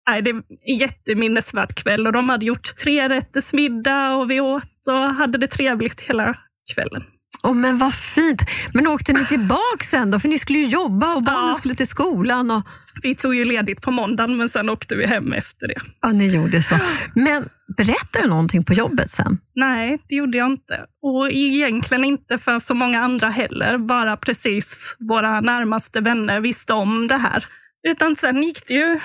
nej, 0.07 0.21
det 0.21 0.29
är 0.29 0.35
en 0.35 0.77
jätteminnesvärd 0.77 1.75
kväll 1.75 2.07
och 2.07 2.13
de 2.13 2.29
hade 2.29 2.45
gjort 2.45 2.75
trerättersmiddag 2.77 4.15
och 4.15 4.31
vi 4.31 4.39
åt 4.39 4.87
och 4.87 4.93
hade 5.15 5.37
det 5.37 5.47
trevligt 5.47 6.01
hela 6.01 6.37
kvällen. 6.73 7.03
Oh, 7.43 7.53
men 7.53 7.77
vad 7.77 7.93
fint. 7.93 8.41
Men 8.73 8.87
åkte 8.87 9.13
ni 9.13 9.25
tillbaka 9.25 9.83
sen 9.83 10.11
då? 10.11 10.19
För 10.19 10.29
ni 10.29 10.39
skulle 10.39 10.59
ju 10.59 10.65
jobba 10.65 11.15
och 11.15 11.23
barnen 11.23 11.49
Ja. 11.49 11.55
skulle 11.55 11.75
till 11.75 11.87
skolan. 11.87 12.51
Och... 12.51 12.63
Vi 13.01 13.15
tog 13.15 13.35
ju 13.35 13.45
ledigt 13.45 13.81
på 13.81 13.91
måndagen 13.91 14.37
men 14.37 14.49
sen 14.49 14.69
åkte 14.69 14.95
vi 14.95 15.05
hem 15.05 15.33
efter 15.33 15.67
det. 15.67 15.75
Ja, 16.01 16.11
ni 16.11 16.27
gjorde 16.27 16.61
så. 16.61 16.75
Men 17.15 17.49
berättade 17.77 18.25
du 18.25 18.29
någonting 18.29 18.63
på 18.63 18.73
jobbet 18.73 19.09
sen? 19.09 19.37
Nej, 19.55 19.99
det 20.09 20.15
gjorde 20.15 20.37
jag 20.37 20.51
inte. 20.51 20.79
Och 21.01 21.31
egentligen 21.31 22.03
inte 22.03 22.37
för 22.37 22.59
så 22.59 22.73
många 22.73 22.99
andra 23.03 23.29
heller. 23.29 23.77
Bara 23.77 24.17
precis 24.17 24.95
våra 24.99 25.41
närmaste 25.41 26.01
vänner 26.01 26.39
visste 26.39 26.73
om 26.73 27.07
det 27.07 27.17
här. 27.17 27.45
Utan 27.87 28.15
sen 28.15 28.43
gick 28.43 28.67
det 28.67 28.73
ju 28.73 28.99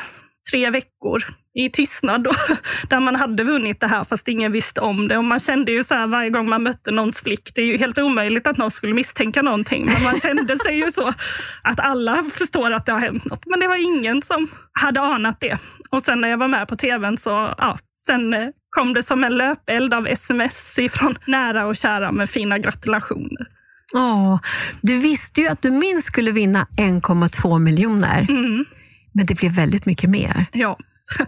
tre 0.50 0.70
veckor 0.70 1.22
i 1.54 1.70
tystnad 1.70 2.22
då, 2.22 2.30
där 2.88 3.00
man 3.00 3.16
hade 3.16 3.44
vunnit 3.44 3.80
det 3.80 3.86
här 3.86 4.04
fast 4.04 4.28
ingen 4.28 4.52
visste 4.52 4.80
om 4.80 5.08
det. 5.08 5.16
Och 5.18 5.24
man 5.24 5.40
kände 5.40 5.72
ju 5.72 5.84
så 5.84 5.94
här 5.94 6.06
varje 6.06 6.30
gång 6.30 6.48
man 6.48 6.62
mötte 6.62 6.90
någons 6.90 7.20
flick, 7.20 7.54
det 7.54 7.62
är 7.62 7.66
ju 7.66 7.76
helt 7.76 7.98
omöjligt 7.98 8.46
att 8.46 8.56
någon 8.56 8.70
skulle 8.70 8.94
misstänka 8.94 9.42
någonting. 9.42 9.84
Men 9.94 10.02
man 10.02 10.18
kände 10.18 10.58
sig 10.58 10.76
ju 10.76 10.90
så 10.90 11.12
att 11.62 11.80
alla 11.80 12.24
förstår 12.32 12.70
att 12.70 12.86
det 12.86 12.92
har 12.92 13.00
hänt 13.00 13.24
något. 13.24 13.46
Men 13.46 13.60
det 13.60 13.68
var 13.68 13.96
ingen 13.96 14.22
som 14.22 14.48
hade 14.72 15.00
anat 15.00 15.40
det. 15.40 15.58
Och 15.90 16.02
sen 16.02 16.20
när 16.20 16.28
jag 16.28 16.38
var 16.38 16.48
med 16.48 16.68
på 16.68 16.76
tvn 16.76 17.16
så 17.16 17.30
ja, 17.58 17.78
sen 18.06 18.34
eh, 18.34 18.48
kom 18.70 18.94
det 18.94 19.02
som 19.02 19.24
en 19.24 19.36
löpeld 19.36 19.94
av 19.94 20.06
sms 20.06 20.78
ifrån 20.78 21.18
nära 21.26 21.66
och 21.66 21.76
kära 21.76 22.12
med 22.12 22.30
fina 22.30 22.58
gratulationer. 22.58 23.46
Åh, 23.94 24.40
du 24.80 24.98
visste 24.98 25.40
ju 25.40 25.48
att 25.48 25.62
du 25.62 25.70
minst 25.70 26.06
skulle 26.06 26.32
vinna 26.32 26.66
1,2 26.76 27.58
miljoner. 27.58 28.26
Mm, 28.28 28.64
Men 29.18 29.26
det 29.26 29.34
blev 29.34 29.52
väldigt 29.52 29.86
mycket 29.86 30.10
mer. 30.10 30.46
ja. 30.52 30.78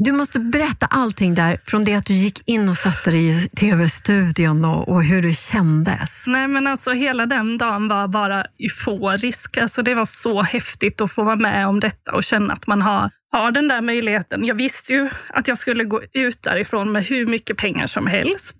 Du 0.00 0.12
måste 0.12 0.38
berätta 0.38 0.86
allting 0.86 1.34
där, 1.34 1.58
från 1.64 1.84
det 1.84 1.94
att 1.94 2.06
du 2.06 2.14
gick 2.14 2.48
in 2.48 2.68
och 2.68 2.76
satte 2.76 3.10
dig 3.10 3.28
i 3.28 3.48
tv-studion 3.48 4.64
och, 4.64 4.88
och 4.88 5.04
hur 5.04 5.22
det 5.22 5.34
kändes. 5.34 6.24
Nej, 6.26 6.48
men 6.48 6.66
alltså 6.66 6.92
hela 6.92 7.26
den 7.26 7.58
dagen 7.58 7.88
var 7.88 8.08
bara 8.08 8.44
euforisk. 8.58 9.56
Alltså, 9.56 9.82
det 9.82 9.94
var 9.94 10.04
så 10.04 10.42
häftigt 10.42 11.00
att 11.00 11.12
få 11.12 11.24
vara 11.24 11.36
med 11.36 11.66
om 11.66 11.80
detta 11.80 12.12
och 12.12 12.24
känna 12.24 12.52
att 12.52 12.66
man 12.66 12.82
har, 12.82 13.10
har 13.32 13.50
den 13.50 13.68
där 13.68 13.80
möjligheten. 13.80 14.44
Jag 14.44 14.54
visste 14.54 14.92
ju 14.92 15.10
att 15.28 15.48
jag 15.48 15.58
skulle 15.58 15.84
gå 15.84 16.02
ut 16.12 16.42
därifrån 16.42 16.92
med 16.92 17.04
hur 17.04 17.26
mycket 17.26 17.56
pengar 17.56 17.86
som 17.86 18.06
helst. 18.06 18.56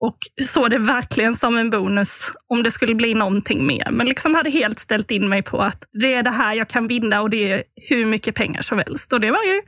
Och 0.00 0.18
såg 0.42 0.70
det 0.70 0.78
verkligen 0.78 1.34
som 1.34 1.56
en 1.56 1.70
bonus 1.70 2.32
om 2.48 2.62
det 2.62 2.70
skulle 2.70 2.94
bli 2.94 3.14
någonting 3.14 3.66
mer. 3.66 3.88
Men 3.90 4.06
liksom 4.06 4.34
hade 4.34 4.50
helt 4.50 4.78
ställt 4.78 5.10
in 5.10 5.28
mig 5.28 5.42
på 5.42 5.62
att 5.62 5.84
det 5.92 6.14
är 6.14 6.22
det 6.22 6.30
här 6.30 6.54
jag 6.54 6.68
kan 6.68 6.86
vinna 6.86 7.22
och 7.22 7.30
det 7.30 7.52
är 7.52 7.62
hur 7.88 8.06
mycket 8.06 8.34
pengar 8.34 8.62
som 8.62 8.78
helst. 8.78 9.12
Och 9.12 9.20
det 9.20 9.30
var 9.30 9.44
ju 9.44 9.62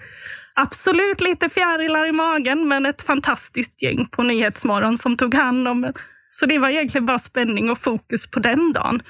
absolut 0.55 1.21
lite 1.21 1.49
fjärilar 1.49 2.07
i 2.07 2.13
magen, 2.13 2.69
men 2.69 2.87
ett 2.87 3.03
fantastiskt 3.03 3.83
gäng 3.83 4.07
på 4.07 4.23
Nyhetsmorgon 4.23 4.99
som 4.99 5.17
tog 5.17 5.35
hand 5.35 5.69
om 5.69 5.85
en. 5.85 5.95
Så 6.27 6.47
det 6.47 6.59
var 6.59 6.69
egentligen 6.69 7.07
bara 7.07 7.19
spänning 7.19 7.71
och 7.71 7.79
fokus 7.79 8.31
på 8.31 8.41
den 8.41 8.73
dagen. 8.73 9.03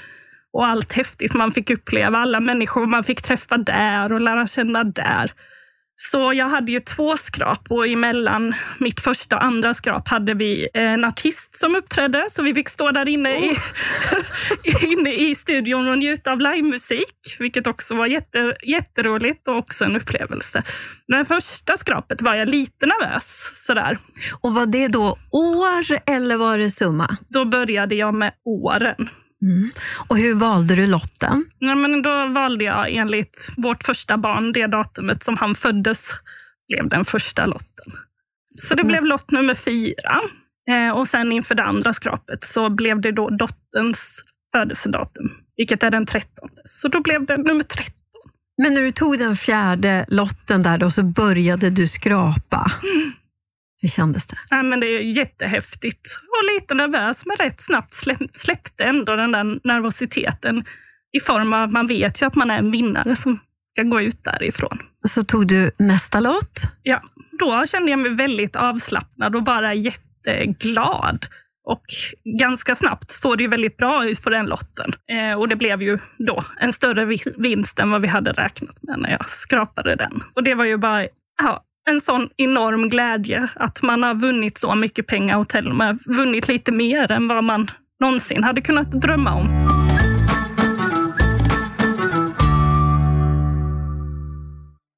Och 0.52 0.66
allt 0.66 0.92
häftigt 0.92 1.34
man 1.34 1.52
fick 1.52 1.70
uppleva, 1.70 2.18
alla 2.18 2.40
människor 2.40 2.86
man 2.86 3.04
fick 3.04 3.22
träffa 3.22 3.56
där 3.56 4.12
och 4.12 4.20
lära 4.20 4.46
känna 4.46 4.84
där. 4.84 5.32
Så 6.02 6.32
jag 6.32 6.48
hade 6.48 6.72
ju 6.72 6.80
två 6.80 7.16
skrap 7.16 7.60
och 7.68 7.86
emellan 7.86 8.54
mitt 8.78 9.00
första 9.00 9.36
och 9.36 9.44
andra 9.44 9.74
skrap 9.74 10.08
hade 10.08 10.34
vi 10.34 10.68
en 10.74 11.04
artist 11.04 11.56
som 11.56 11.74
uppträdde. 11.74 12.26
Så 12.30 12.42
vi 12.42 12.54
fick 12.54 12.68
stå 12.68 12.90
där 12.90 13.08
inne, 13.08 13.32
oh. 13.32 13.44
i, 14.64 14.86
inne 14.92 15.14
i 15.14 15.34
studion 15.34 15.88
och 15.88 15.98
njuta 15.98 16.32
av 16.32 16.40
livemusik, 16.40 17.36
vilket 17.38 17.66
också 17.66 17.94
var 17.94 18.06
jätte, 18.06 18.56
jätteroligt 18.62 19.48
och 19.48 19.56
också 19.56 19.84
en 19.84 19.96
upplevelse. 19.96 20.62
Men 21.08 21.24
första 21.24 21.76
skrapet 21.76 22.22
var 22.22 22.34
jag 22.34 22.48
lite 22.48 22.86
nervös. 22.86 23.50
Sådär. 23.54 23.98
Och 24.40 24.54
var 24.54 24.66
det 24.66 24.88
då 24.88 25.18
år 25.30 26.10
eller 26.10 26.36
var 26.36 26.58
det 26.58 26.70
summa? 26.70 27.16
Då 27.28 27.44
började 27.44 27.94
jag 27.94 28.14
med 28.14 28.32
åren. 28.44 29.08
Mm. 29.42 29.70
Och 30.08 30.18
hur 30.18 30.34
valde 30.34 30.74
du 30.74 30.86
lotten? 30.86 31.44
Ja, 31.58 31.74
men 31.74 32.02
då 32.02 32.26
valde 32.26 32.64
jag 32.64 32.90
enligt 32.90 33.52
vårt 33.56 33.84
första 33.84 34.18
barn, 34.18 34.52
det 34.52 34.66
datumet 34.66 35.24
som 35.24 35.36
han 35.36 35.54
föddes, 35.54 36.10
blev 36.68 36.88
den 36.88 37.04
första 37.04 37.46
lotten. 37.46 37.92
Så 38.58 38.74
det 38.74 38.82
mm. 38.82 38.92
blev 38.92 39.04
lott 39.04 39.30
nummer 39.30 39.54
fyra. 39.54 40.20
Eh, 40.68 40.90
och 40.90 41.08
sen 41.08 41.32
inför 41.32 41.54
det 41.54 41.62
andra 41.62 41.92
skrapet 41.92 42.44
så 42.44 42.70
blev 42.70 43.00
det 43.00 43.12
då 43.12 43.30
dotterns 43.30 44.24
födelsedatum, 44.52 45.30
vilket 45.56 45.82
är 45.82 45.90
den 45.90 46.06
13. 46.06 46.48
Så 46.64 46.88
då 46.88 47.00
blev 47.00 47.26
det 47.26 47.36
nummer 47.36 47.64
13. 47.64 47.94
Men 48.62 48.74
när 48.74 48.80
du 48.80 48.92
tog 48.92 49.18
den 49.18 49.36
fjärde 49.36 50.04
lotten 50.08 50.62
där 50.62 50.78
då 50.78 50.90
så 50.90 51.02
började 51.02 51.70
du 51.70 51.86
skrapa. 51.86 52.72
Mm. 52.82 53.12
Hur 53.82 53.88
kändes 53.88 54.26
det? 54.26 54.38
Ja, 54.50 54.62
men 54.62 54.80
det 54.80 54.86
är 54.86 55.00
jättehäftigt 55.00 56.18
och 56.22 56.54
lite 56.54 56.74
nervös, 56.74 57.26
men 57.26 57.36
rätt 57.36 57.60
snabbt 57.60 57.94
släppte 58.32 58.84
ändå 58.84 59.16
den 59.16 59.32
där 59.32 59.44
nervositeten 59.44 60.64
i 61.12 61.20
form 61.20 61.52
av 61.52 61.62
att 61.62 61.72
man 61.72 61.86
vet 61.86 62.22
ju 62.22 62.26
att 62.26 62.34
man 62.34 62.50
är 62.50 62.58
en 62.58 62.70
vinnare 62.70 63.16
som 63.16 63.38
ska 63.70 63.82
gå 63.82 64.00
ut 64.00 64.24
därifrån. 64.24 64.78
Så 65.08 65.24
tog 65.24 65.46
du 65.46 65.70
nästa 65.78 66.20
lott? 66.20 66.62
Ja, 66.82 67.02
då 67.38 67.66
kände 67.66 67.90
jag 67.90 67.98
mig 67.98 68.14
väldigt 68.14 68.56
avslappnad 68.56 69.36
och 69.36 69.42
bara 69.42 69.74
jätteglad. 69.74 71.26
Och 71.64 71.84
ganska 72.38 72.74
snabbt 72.74 73.10
såg 73.10 73.38
det 73.38 73.44
ju 73.44 73.50
väldigt 73.50 73.76
bra 73.76 74.08
ut 74.08 74.22
på 74.22 74.30
den 74.30 74.46
lotten. 74.46 74.92
Eh, 75.12 75.38
och 75.38 75.48
det 75.48 75.56
blev 75.56 75.82
ju 75.82 75.98
då 76.18 76.44
en 76.60 76.72
större 76.72 77.18
vinst 77.36 77.78
än 77.78 77.90
vad 77.90 78.02
vi 78.02 78.08
hade 78.08 78.32
räknat 78.32 78.82
med 78.82 78.98
när 78.98 79.10
jag 79.10 79.30
skrapade 79.30 79.96
den. 79.96 80.22
Och 80.34 80.42
det 80.42 80.54
var 80.54 80.64
ju 80.64 80.76
bara 80.76 81.06
ja, 81.42 81.64
en 81.90 82.00
sån 82.00 82.28
enorm 82.36 82.88
glädje 82.88 83.48
att 83.54 83.82
man 83.82 84.02
har 84.02 84.14
vunnit 84.14 84.58
så 84.58 84.74
mycket 84.74 85.06
pengar 85.06 85.38
och 85.38 85.48
till 85.48 85.68
och 85.68 85.76
med 85.76 85.98
vunnit 86.06 86.48
lite 86.48 86.72
mer 86.72 87.12
än 87.12 87.28
vad 87.28 87.44
man 87.44 87.70
någonsin 88.00 88.44
hade 88.44 88.60
kunnat 88.60 88.92
drömma 88.92 89.34
om. 89.34 89.48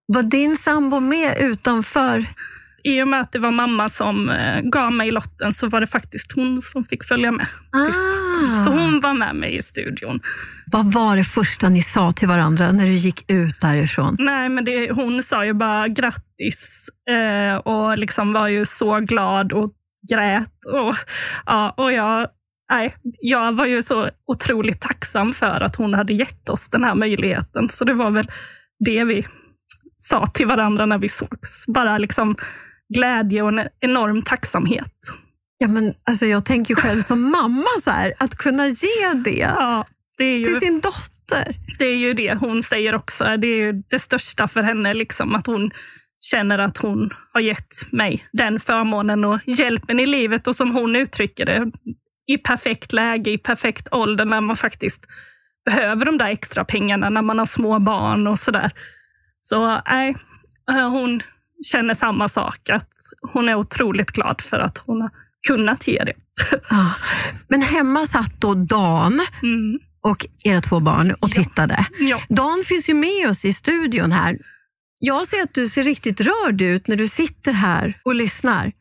Var 0.06 0.22
din 0.22 0.56
sambo 0.56 1.00
med 1.00 1.36
utanför? 1.40 2.26
I 2.84 3.02
och 3.02 3.08
med 3.08 3.20
att 3.20 3.32
det 3.32 3.38
var 3.38 3.50
mamma 3.50 3.88
som 3.88 4.30
eh, 4.30 4.60
gav 4.60 4.92
mig 4.92 5.10
lotten 5.10 5.52
så 5.52 5.68
var 5.68 5.80
det 5.80 5.86
faktiskt 5.86 6.32
hon 6.32 6.60
som 6.60 6.84
fick 6.84 7.04
följa 7.04 7.32
med. 7.32 7.46
Ah. 7.72 8.54
Så 8.64 8.70
hon 8.70 9.00
var 9.00 9.14
med 9.14 9.36
mig 9.36 9.56
i 9.56 9.62
studion. 9.62 10.20
Vad 10.66 10.92
var 10.92 11.16
det 11.16 11.24
första 11.24 11.68
ni 11.68 11.82
sa 11.82 12.12
till 12.12 12.28
varandra 12.28 12.72
när 12.72 12.86
du 12.86 12.92
gick 12.92 13.30
ut 13.30 13.60
därifrån? 13.60 14.16
Nej, 14.18 14.48
men 14.48 14.64
det, 14.64 14.90
hon 14.90 15.22
sa 15.22 15.44
ju 15.44 15.52
bara 15.52 15.88
grattis 15.88 16.90
eh, 17.10 17.56
och 17.56 17.98
liksom 17.98 18.32
var 18.32 18.48
ju 18.48 18.66
så 18.66 19.00
glad 19.00 19.52
och 19.52 19.72
grät. 20.10 20.66
Och, 20.72 20.94
ja, 21.46 21.74
och 21.76 21.92
jag, 21.92 22.28
nej, 22.70 22.96
jag 23.20 23.52
var 23.52 23.66
ju 23.66 23.82
så 23.82 24.10
otroligt 24.26 24.80
tacksam 24.80 25.32
för 25.32 25.62
att 25.62 25.76
hon 25.76 25.94
hade 25.94 26.12
gett 26.12 26.48
oss 26.48 26.68
den 26.68 26.84
här 26.84 26.94
möjligheten. 26.94 27.68
Så 27.68 27.84
det 27.84 27.94
var 27.94 28.10
väl 28.10 28.30
det 28.84 29.04
vi 29.04 29.26
sa 29.98 30.26
till 30.26 30.46
varandra 30.46 30.86
när 30.86 30.98
vi 30.98 31.08
sågs. 31.08 31.66
Bara 31.66 31.98
liksom 31.98 32.36
glädje 32.92 33.42
och 33.42 33.48
en 33.48 33.68
enorm 33.80 34.22
tacksamhet. 34.22 34.92
Ja, 35.58 35.68
men 35.68 35.94
alltså 36.04 36.26
jag 36.26 36.44
tänker 36.44 36.74
själv 36.74 37.02
som 37.02 37.30
mamma, 37.30 37.68
så 37.80 37.90
här, 37.90 38.12
att 38.18 38.36
kunna 38.36 38.66
ge 38.66 39.12
det, 39.24 39.38
ja, 39.38 39.86
det 40.18 40.36
ju, 40.36 40.44
till 40.44 40.60
sin 40.60 40.80
dotter. 40.80 41.56
Det 41.78 41.84
är 41.84 41.96
ju 41.96 42.14
det 42.14 42.34
hon 42.34 42.62
säger 42.62 42.94
också. 42.94 43.24
Det 43.24 43.46
är 43.46 43.56
ju 43.56 43.72
det 43.72 43.98
största 43.98 44.48
för 44.48 44.62
henne, 44.62 44.94
liksom, 44.94 45.34
att 45.34 45.46
hon 45.46 45.70
känner 46.24 46.58
att 46.58 46.78
hon 46.78 47.10
har 47.32 47.40
gett 47.40 47.92
mig 47.92 48.28
den 48.32 48.60
förmånen 48.60 49.24
och 49.24 49.38
hjälpen 49.46 50.00
i 50.00 50.06
livet 50.06 50.46
och 50.46 50.56
som 50.56 50.74
hon 50.74 50.96
uttrycker 50.96 51.46
det, 51.46 51.70
i 52.26 52.38
perfekt 52.38 52.92
läge, 52.92 53.30
i 53.30 53.38
perfekt 53.38 53.88
ålder 53.90 54.24
när 54.24 54.40
man 54.40 54.56
faktiskt 54.56 55.06
behöver 55.64 56.06
de 56.06 56.18
där 56.18 56.28
extra 56.28 56.64
pengarna 56.64 57.10
när 57.10 57.22
man 57.22 57.38
har 57.38 57.46
små 57.46 57.78
barn 57.78 58.26
och 58.26 58.38
sådär. 58.38 58.70
Så 59.40 59.80
nej, 59.86 60.14
hon 60.66 61.22
känner 61.62 61.94
samma 61.94 62.28
sak, 62.28 62.70
att 62.70 62.90
hon 63.32 63.48
är 63.48 63.54
otroligt 63.54 64.10
glad 64.10 64.40
för 64.40 64.58
att 64.58 64.78
hon 64.78 65.02
har 65.02 65.10
kunnat 65.46 65.88
ge 65.88 66.04
det. 66.04 66.12
Ja. 66.70 66.94
Men 67.48 67.62
hemma 67.62 68.06
satt 68.06 68.40
då 68.40 68.54
Dan 68.54 69.20
mm. 69.42 69.78
och 70.00 70.26
era 70.44 70.60
två 70.60 70.80
barn 70.80 71.14
och 71.20 71.30
tittade. 71.30 71.86
Ja. 71.98 72.20
Dan 72.28 72.62
finns 72.66 72.88
ju 72.88 72.94
med 72.94 73.28
oss 73.28 73.44
i 73.44 73.52
studion 73.52 74.12
här. 74.12 74.38
Jag 75.00 75.26
ser 75.26 75.42
att 75.42 75.54
du 75.54 75.66
ser 75.66 75.82
riktigt 75.82 76.20
rörd 76.20 76.60
ut 76.60 76.88
när 76.88 76.96
du 76.96 77.08
sitter 77.08 77.52
här 77.52 78.00
och 78.04 78.14
lyssnar. 78.14 78.72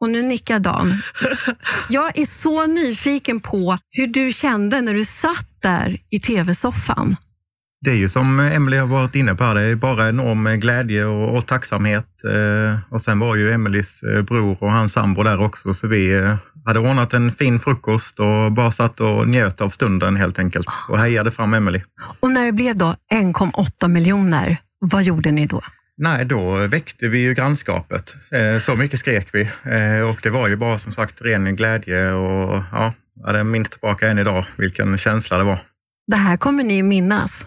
Och 0.00 0.10
nu 0.10 0.22
nickar 0.22 0.58
Dan. 0.58 1.02
Jag 1.88 2.18
är 2.18 2.24
så 2.24 2.66
nyfiken 2.66 3.40
på 3.40 3.78
hur 3.90 4.06
du 4.06 4.32
kände 4.32 4.80
när 4.80 4.94
du 4.94 5.04
satt 5.04 5.48
där 5.62 5.98
i 6.10 6.20
tv-soffan. 6.20 7.16
Det 7.84 7.90
är 7.90 7.94
ju 7.94 8.08
som 8.08 8.40
Emelie 8.40 8.80
har 8.80 8.86
varit 8.86 9.14
inne 9.14 9.34
på 9.34 9.44
här, 9.44 9.54
det 9.54 9.62
är 9.62 9.74
bara 9.74 10.08
enorm 10.08 10.60
glädje 10.60 11.04
och, 11.04 11.36
och 11.36 11.46
tacksamhet. 11.46 12.06
Eh, 12.24 12.78
och 12.88 13.00
sen 13.00 13.18
var 13.18 13.36
ju 13.36 13.52
Emelies 13.52 14.02
eh, 14.02 14.22
bror 14.22 14.56
och 14.60 14.72
hans 14.72 14.92
sambo 14.92 15.22
där 15.22 15.40
också, 15.40 15.74
så 15.74 15.86
vi 15.86 16.14
eh, 16.14 16.36
hade 16.64 16.78
ordnat 16.78 17.14
en 17.14 17.30
fin 17.30 17.58
frukost 17.58 18.20
och 18.20 18.52
bara 18.52 18.72
satt 18.72 19.00
och 19.00 19.28
njöt 19.28 19.60
av 19.60 19.68
stunden 19.68 20.16
helt 20.16 20.38
enkelt 20.38 20.66
och 20.88 20.98
hejade 20.98 21.30
fram 21.30 21.54
Emelie. 21.54 21.84
Och 22.20 22.30
när 22.30 22.44
det 22.44 22.52
blev 22.52 22.76
då 22.76 22.94
1,8 23.12 23.88
miljoner, 23.88 24.56
vad 24.80 25.02
gjorde 25.02 25.30
ni 25.30 25.46
då? 25.46 25.62
Nej, 25.98 26.24
då 26.24 26.66
väckte 26.66 27.08
vi 27.08 27.18
ju 27.18 27.34
grannskapet. 27.34 28.14
Så 28.60 28.76
mycket 28.76 29.00
skrek 29.00 29.28
vi 29.32 29.50
och 30.10 30.18
det 30.22 30.30
var 30.30 30.48
ju 30.48 30.56
bara 30.56 30.78
som 30.78 30.92
sagt 30.92 31.22
ren 31.22 31.56
glädje 31.56 32.12
och 32.12 32.62
ja, 32.72 32.92
jag 33.26 33.46
minns 33.46 33.70
tillbaka 33.70 34.08
än 34.08 34.18
idag 34.18 34.46
vilken 34.56 34.98
känsla 34.98 35.38
det 35.38 35.44
var. 35.44 35.58
Det 36.06 36.16
här 36.16 36.36
kommer 36.36 36.62
ni 36.62 36.82
minnas? 36.82 37.46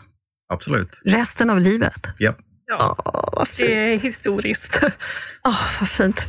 Absolut. 0.50 1.02
Resten 1.06 1.50
av 1.50 1.60
livet? 1.60 2.08
Ja. 2.18 2.36
Ja, 2.66 2.96
oh, 3.06 3.44
det 3.58 3.74
är 3.74 3.98
historiskt. 3.98 4.82
Oh, 5.44 5.80
vad 5.80 5.90
fint. 5.90 6.28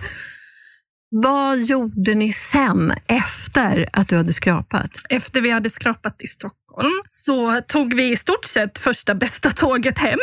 Vad 1.11 1.59
gjorde 1.59 2.15
ni 2.15 2.33
sen 2.33 2.93
efter 3.07 3.89
att 3.93 4.09
du 4.09 4.17
hade 4.17 4.33
skrapat? 4.33 4.91
Efter 5.09 5.41
vi 5.41 5.51
hade 5.51 5.71
skrapat 5.71 6.23
i 6.23 6.27
Stockholm 6.27 7.03
så 7.09 7.61
tog 7.61 7.95
vi 7.95 8.11
i 8.11 8.17
stort 8.17 8.45
sett 8.45 8.79
första 8.79 9.15
bästa 9.15 9.51
tåget 9.57 9.99
hem. 9.99 10.19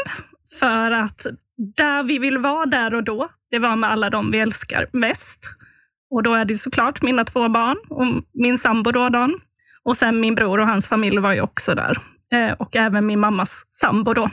För 0.59 0.91
att 0.91 1.25
där 1.77 2.03
vi 2.03 2.19
vill 2.19 2.37
vara 2.37 2.65
där 2.65 2.95
och 2.95 3.03
då, 3.03 3.29
det 3.51 3.59
var 3.59 3.75
med 3.75 3.91
alla 3.91 4.09
de 4.09 4.31
vi 4.31 4.39
älskar 4.39 4.87
mest. 4.93 5.39
Och 6.11 6.23
då 6.23 6.33
är 6.33 6.45
det 6.45 6.55
såklart 6.55 7.01
mina 7.01 7.23
två 7.23 7.49
barn 7.49 7.77
och 7.89 8.23
min 8.33 8.57
sambo 8.57 8.91
då. 8.91 9.29
Och 9.83 9.97
sen 9.97 10.19
min 10.19 10.35
bror 10.35 10.59
och 10.59 10.67
hans 10.67 10.87
familj 10.87 11.17
var 11.17 11.33
ju 11.33 11.41
också 11.41 11.75
där. 11.75 11.97
Eh, 12.33 12.51
och 12.51 12.75
även 12.75 13.05
min 13.05 13.19
mammas 13.19 13.65
sambo. 13.69 14.13
Då. 14.13 14.29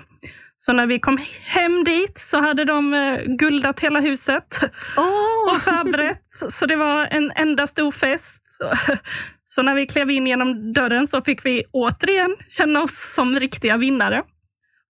Så 0.56 0.72
när 0.72 0.86
vi 0.86 0.98
kom 0.98 1.18
hem 1.42 1.84
dit 1.84 2.18
så 2.18 2.40
hade 2.40 2.64
de 2.64 2.94
eh, 2.94 3.20
guldat 3.26 3.80
hela 3.80 4.00
huset 4.00 4.60
oh. 4.96 5.52
och 5.54 5.60
förberett. 5.60 6.52
Så 6.52 6.66
det 6.66 6.76
var 6.76 7.06
en 7.10 7.32
enda 7.36 7.66
stor 7.66 7.90
fest. 7.90 8.42
Så 9.44 9.62
när 9.62 9.74
vi 9.74 9.86
klev 9.86 10.10
in 10.10 10.26
genom 10.26 10.72
dörren 10.72 11.06
så 11.06 11.22
fick 11.22 11.46
vi 11.46 11.64
återigen 11.72 12.36
känna 12.48 12.82
oss 12.82 13.14
som 13.14 13.40
riktiga 13.40 13.76
vinnare. 13.76 14.22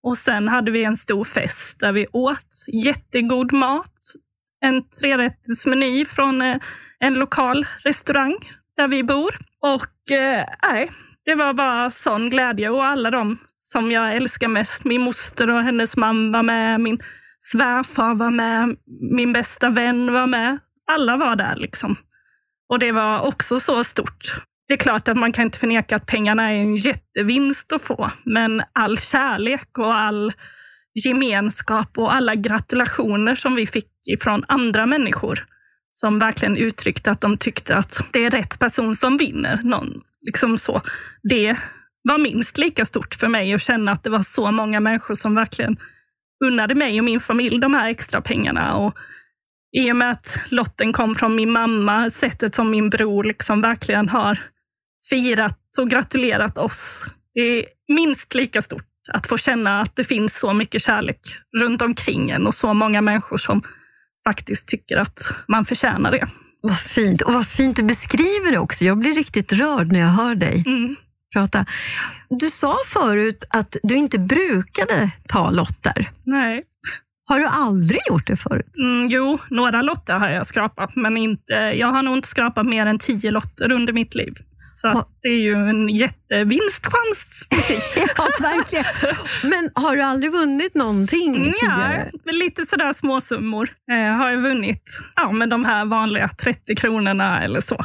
Och 0.03 0.17
sen 0.17 0.49
hade 0.49 0.71
vi 0.71 0.85
en 0.85 0.97
stor 0.97 1.25
fest 1.25 1.81
där 1.81 1.93
vi 1.93 2.07
åt 2.13 2.67
jättegod 2.85 3.53
mat. 3.53 3.99
En 4.61 4.89
trerättersmeny 4.89 6.05
från 6.05 6.43
eh, 6.43 6.57
en 6.99 7.15
lokal 7.15 7.67
restaurang 7.79 8.37
där 8.77 8.89
vi 8.89 9.05
bor. 9.05 9.39
Och 9.61 10.11
äh, 10.11 10.89
det 11.25 11.35
var 11.35 11.55
bara 11.55 11.91
sån 11.91 12.31
glädje 12.31 12.71
och 12.71 12.85
alla 12.85 13.11
de 13.11 13.39
som 13.57 13.93
jag 13.93 14.17
älskar 14.17 14.49
mest. 14.49 14.85
Min 14.85 15.01
moster 15.01 15.51
och 15.51 15.63
hennes 15.63 15.97
man 15.97 16.33
var 16.33 16.43
med, 16.43 16.81
min 16.81 17.03
svärfar 17.41 18.15
var 18.15 18.31
med, 18.31 18.77
min 19.17 19.33
bästa 19.33 19.71
vän 19.71 20.13
var 20.13 20.27
med. 20.27 20.59
Alla 20.87 21.17
var 21.17 21.37
där 21.37 21.57
liksom. 21.57 21.97
Och 22.69 22.79
det 22.79 22.93
var 22.93 23.21
också 23.21 23.61
så 23.61 23.85
stort. 23.85 24.35
Det 24.69 24.75
är 24.75 24.79
klart 24.79 25.09
att 25.09 25.17
man 25.17 25.33
kan 25.33 25.45
inte 25.45 25.59
förneka 25.59 25.97
att 25.97 26.07
pengarna 26.07 26.51
är 26.51 26.55
en 26.55 26.77
jättevinst 26.77 27.73
att 27.73 27.83
få, 27.83 28.11
men 28.25 28.63
all 28.73 28.99
kärlek 28.99 29.79
och 29.79 29.95
all 29.95 30.33
gemenskap 31.05 31.99
och 31.99 32.15
alla 32.15 32.35
gratulationer 32.35 33.35
som 33.35 33.55
vi 33.55 33.67
fick 33.67 33.91
ifrån 34.13 34.45
andra 34.49 34.87
människor 34.87 35.47
som 35.93 36.19
verkligen 36.19 36.57
uttryckte 36.57 37.11
att 37.11 37.21
de 37.21 37.39
tyckte 37.39 37.77
att 37.77 38.01
det 38.13 38.25
är 38.25 38.31
rätt 38.31 38.59
person 38.59 38.97
som 38.97 39.17
vinner. 39.17 39.61
Någon 39.63 40.03
liksom 40.25 40.59
så. 40.59 40.83
Det 41.23 41.57
var 42.03 42.19
minst 42.19 42.59
lika 42.59 42.85
stort 42.85 43.15
för 43.15 43.29
mig 43.29 43.55
att 43.55 43.63
känna 43.63 43.93
att 43.93 44.05
det 44.05 44.11
var 44.11 44.23
så 44.23 44.51
många 44.51 44.81
människor 44.81 45.15
som 45.15 45.35
verkligen 45.35 45.77
unnade 46.45 46.75
mig 46.75 46.99
och 46.99 47.05
min 47.05 47.21
familj 47.21 47.59
de 47.59 47.75
här 47.75 47.89
extra 47.91 48.21
pengarna. 48.21 48.77
Och 48.77 48.95
I 49.77 49.93
och 49.93 49.97
med 49.97 50.11
att 50.11 50.39
lotten 50.49 50.93
kom 50.93 51.15
från 51.15 51.35
min 51.35 51.51
mamma, 51.51 52.11
sättet 52.11 52.55
som 52.55 52.71
min 52.71 52.91
bror 52.91 53.25
liksom 53.25 53.61
verkligen 53.61 54.09
har 54.09 54.39
firat 55.11 55.79
och 55.79 55.91
gratulerat 55.91 56.59
oss. 56.59 57.05
Det 57.35 57.41
är 57.41 57.65
minst 57.89 58.35
lika 58.35 58.63
stort 58.63 58.87
att 59.13 59.27
få 59.27 59.37
känna 59.37 59.81
att 59.81 59.97
det 59.97 60.05
finns 60.05 60.39
så 60.39 60.53
mycket 60.53 60.83
kärlek 60.83 61.21
runt 61.57 61.83
omkring 61.83 62.31
en 62.31 62.47
och 62.47 62.55
så 62.55 62.75
många 62.75 63.01
människor 63.01 63.37
som 63.37 63.63
faktiskt 64.25 64.69
tycker 64.69 64.97
att 64.97 65.35
man 65.49 65.65
förtjänar 65.65 66.11
det. 66.11 66.29
Vad 66.67 66.79
fint. 66.79 67.23
Och 67.23 67.33
vad 67.33 67.47
fint 67.47 67.77
du 67.77 67.83
beskriver 67.83 68.51
det 68.53 68.59
också. 68.59 68.85
Jag 68.85 68.99
blir 68.99 69.15
riktigt 69.15 69.53
rörd 69.53 69.93
när 69.93 70.01
jag 70.01 70.09
hör 70.09 70.35
dig 70.35 70.63
Mm. 70.67 70.97
prata. 71.33 71.67
Du 72.31 72.51
sa 72.51 72.77
förut 72.87 73.45
att 73.51 73.77
du 73.83 73.95
inte 73.95 74.19
brukade 74.19 75.11
ta 75.29 75.51
lotter. 75.51 76.11
Nej. 76.25 76.63
Har 77.29 77.39
du 77.39 77.47
aldrig 77.47 78.01
gjort 78.09 78.27
det 78.27 78.37
förut? 78.37 78.73
Mm, 78.83 79.09
jo, 79.09 79.39
några 79.51 79.83
lotter 79.83 80.19
har 80.19 80.29
jag 80.29 80.47
skrapat, 80.47 80.97
men 80.97 81.17
inte, 81.17 81.55
jag 81.55 81.87
har 81.87 82.03
nog 82.03 82.17
inte 82.17 82.29
skrapat 82.29 82.67
mer 82.67 82.87
än 82.87 82.99
tio 82.99 83.31
lotter 83.31 83.73
under 83.73 83.93
mitt 83.93 84.15
liv. 84.15 84.35
Så 84.85 84.89
Ha- 84.89 85.09
det 85.23 85.29
är 85.29 85.41
ju 85.41 85.55
en 85.55 85.89
jättevinstchans. 85.89 87.49
Ja, 88.17 88.29
verkligen. 88.41 88.85
Men 89.43 89.71
har 89.85 89.97
du 89.97 90.03
aldrig 90.03 90.33
vunnit 90.33 90.75
någonting 90.75 91.47
Ja, 91.47 91.53
tidigare? 91.61 92.11
lite 92.27 92.67
sådär 92.67 92.93
småsummor 92.93 93.69
eh, 93.91 94.17
har 94.17 94.31
jag 94.31 94.39
vunnit. 94.43 94.83
Ja, 95.17 95.33
med 95.33 95.49
de 95.51 95.65
här 95.65 95.85
vanliga 95.85 96.29
30 96.29 96.75
kronorna 96.77 97.43
eller 97.45 97.61
så. 97.61 97.85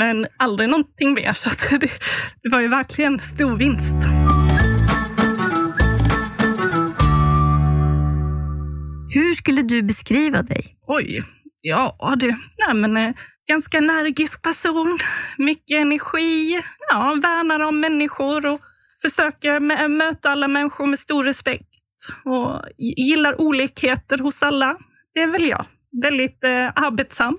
Men 0.00 0.26
aldrig 0.36 0.68
någonting 0.68 1.14
mer, 1.14 1.32
så 1.32 1.50
det, 1.70 1.78
det 2.42 2.48
var 2.50 2.60
ju 2.60 2.68
verkligen 2.68 3.18
stor 3.20 3.56
vinst. 3.56 3.96
Hur 9.14 9.34
skulle 9.34 9.62
du 9.62 9.82
beskriva 9.82 10.42
dig? 10.42 10.76
Oj, 10.86 11.22
ja 11.62 12.14
du. 12.18 12.26
Nej, 12.66 12.74
men, 12.74 12.96
eh, 12.96 13.14
ganska 13.48 13.78
energisk 13.78 14.42
person, 14.42 14.98
mycket 15.38 15.76
energi, 15.76 16.62
ja, 16.90 17.18
värnar 17.22 17.60
om 17.60 17.80
människor 17.80 18.46
och 18.46 18.60
försöker 19.02 19.60
möta 19.88 20.30
alla 20.30 20.48
människor 20.48 20.86
med 20.86 20.98
stor 20.98 21.24
respekt 21.24 21.68
och 22.24 22.62
gillar 22.78 23.40
olikheter 23.40 24.18
hos 24.18 24.42
alla. 24.42 24.76
Det 25.14 25.20
är 25.20 25.26
väl 25.26 25.48
jag. 25.48 25.66
Väldigt 26.02 26.44
eh, 26.44 26.66
arbetsam, 26.74 27.38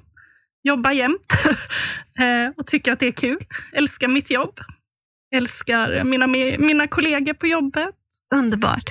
jobbar 0.63 0.91
jämt 0.91 1.33
eh, 2.19 2.53
och 2.57 2.67
tycker 2.67 2.91
att 2.91 2.99
det 2.99 3.07
är 3.07 3.11
kul. 3.11 3.39
Älskar 3.73 4.07
mitt 4.07 4.31
jobb. 4.31 4.59
Älskar 5.35 6.03
mina, 6.03 6.27
mina 6.57 6.87
kollegor 6.87 7.33
på 7.33 7.47
jobbet. 7.47 7.95
Underbart. 8.35 8.89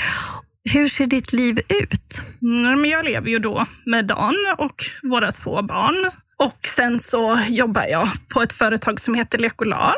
Hur 0.73 0.89
ser 0.89 1.07
ditt 1.07 1.33
liv 1.33 1.59
ut? 1.59 2.23
Mm, 2.43 2.85
jag 2.85 3.05
lever 3.05 3.31
ju 3.31 3.39
då 3.39 3.67
med 3.85 4.07
Dan 4.07 4.35
och 4.59 4.85
våra 5.03 5.31
två 5.33 5.63
barn. 5.63 6.11
Och 6.37 6.59
sen 6.77 7.01
så 7.01 7.39
jobbar 7.49 7.87
jag 7.87 8.09
på 8.35 8.43
ett 8.43 8.53
företag 8.53 9.01
som 9.01 9.15
heter 9.15 9.39
Lekolar. 9.39 9.95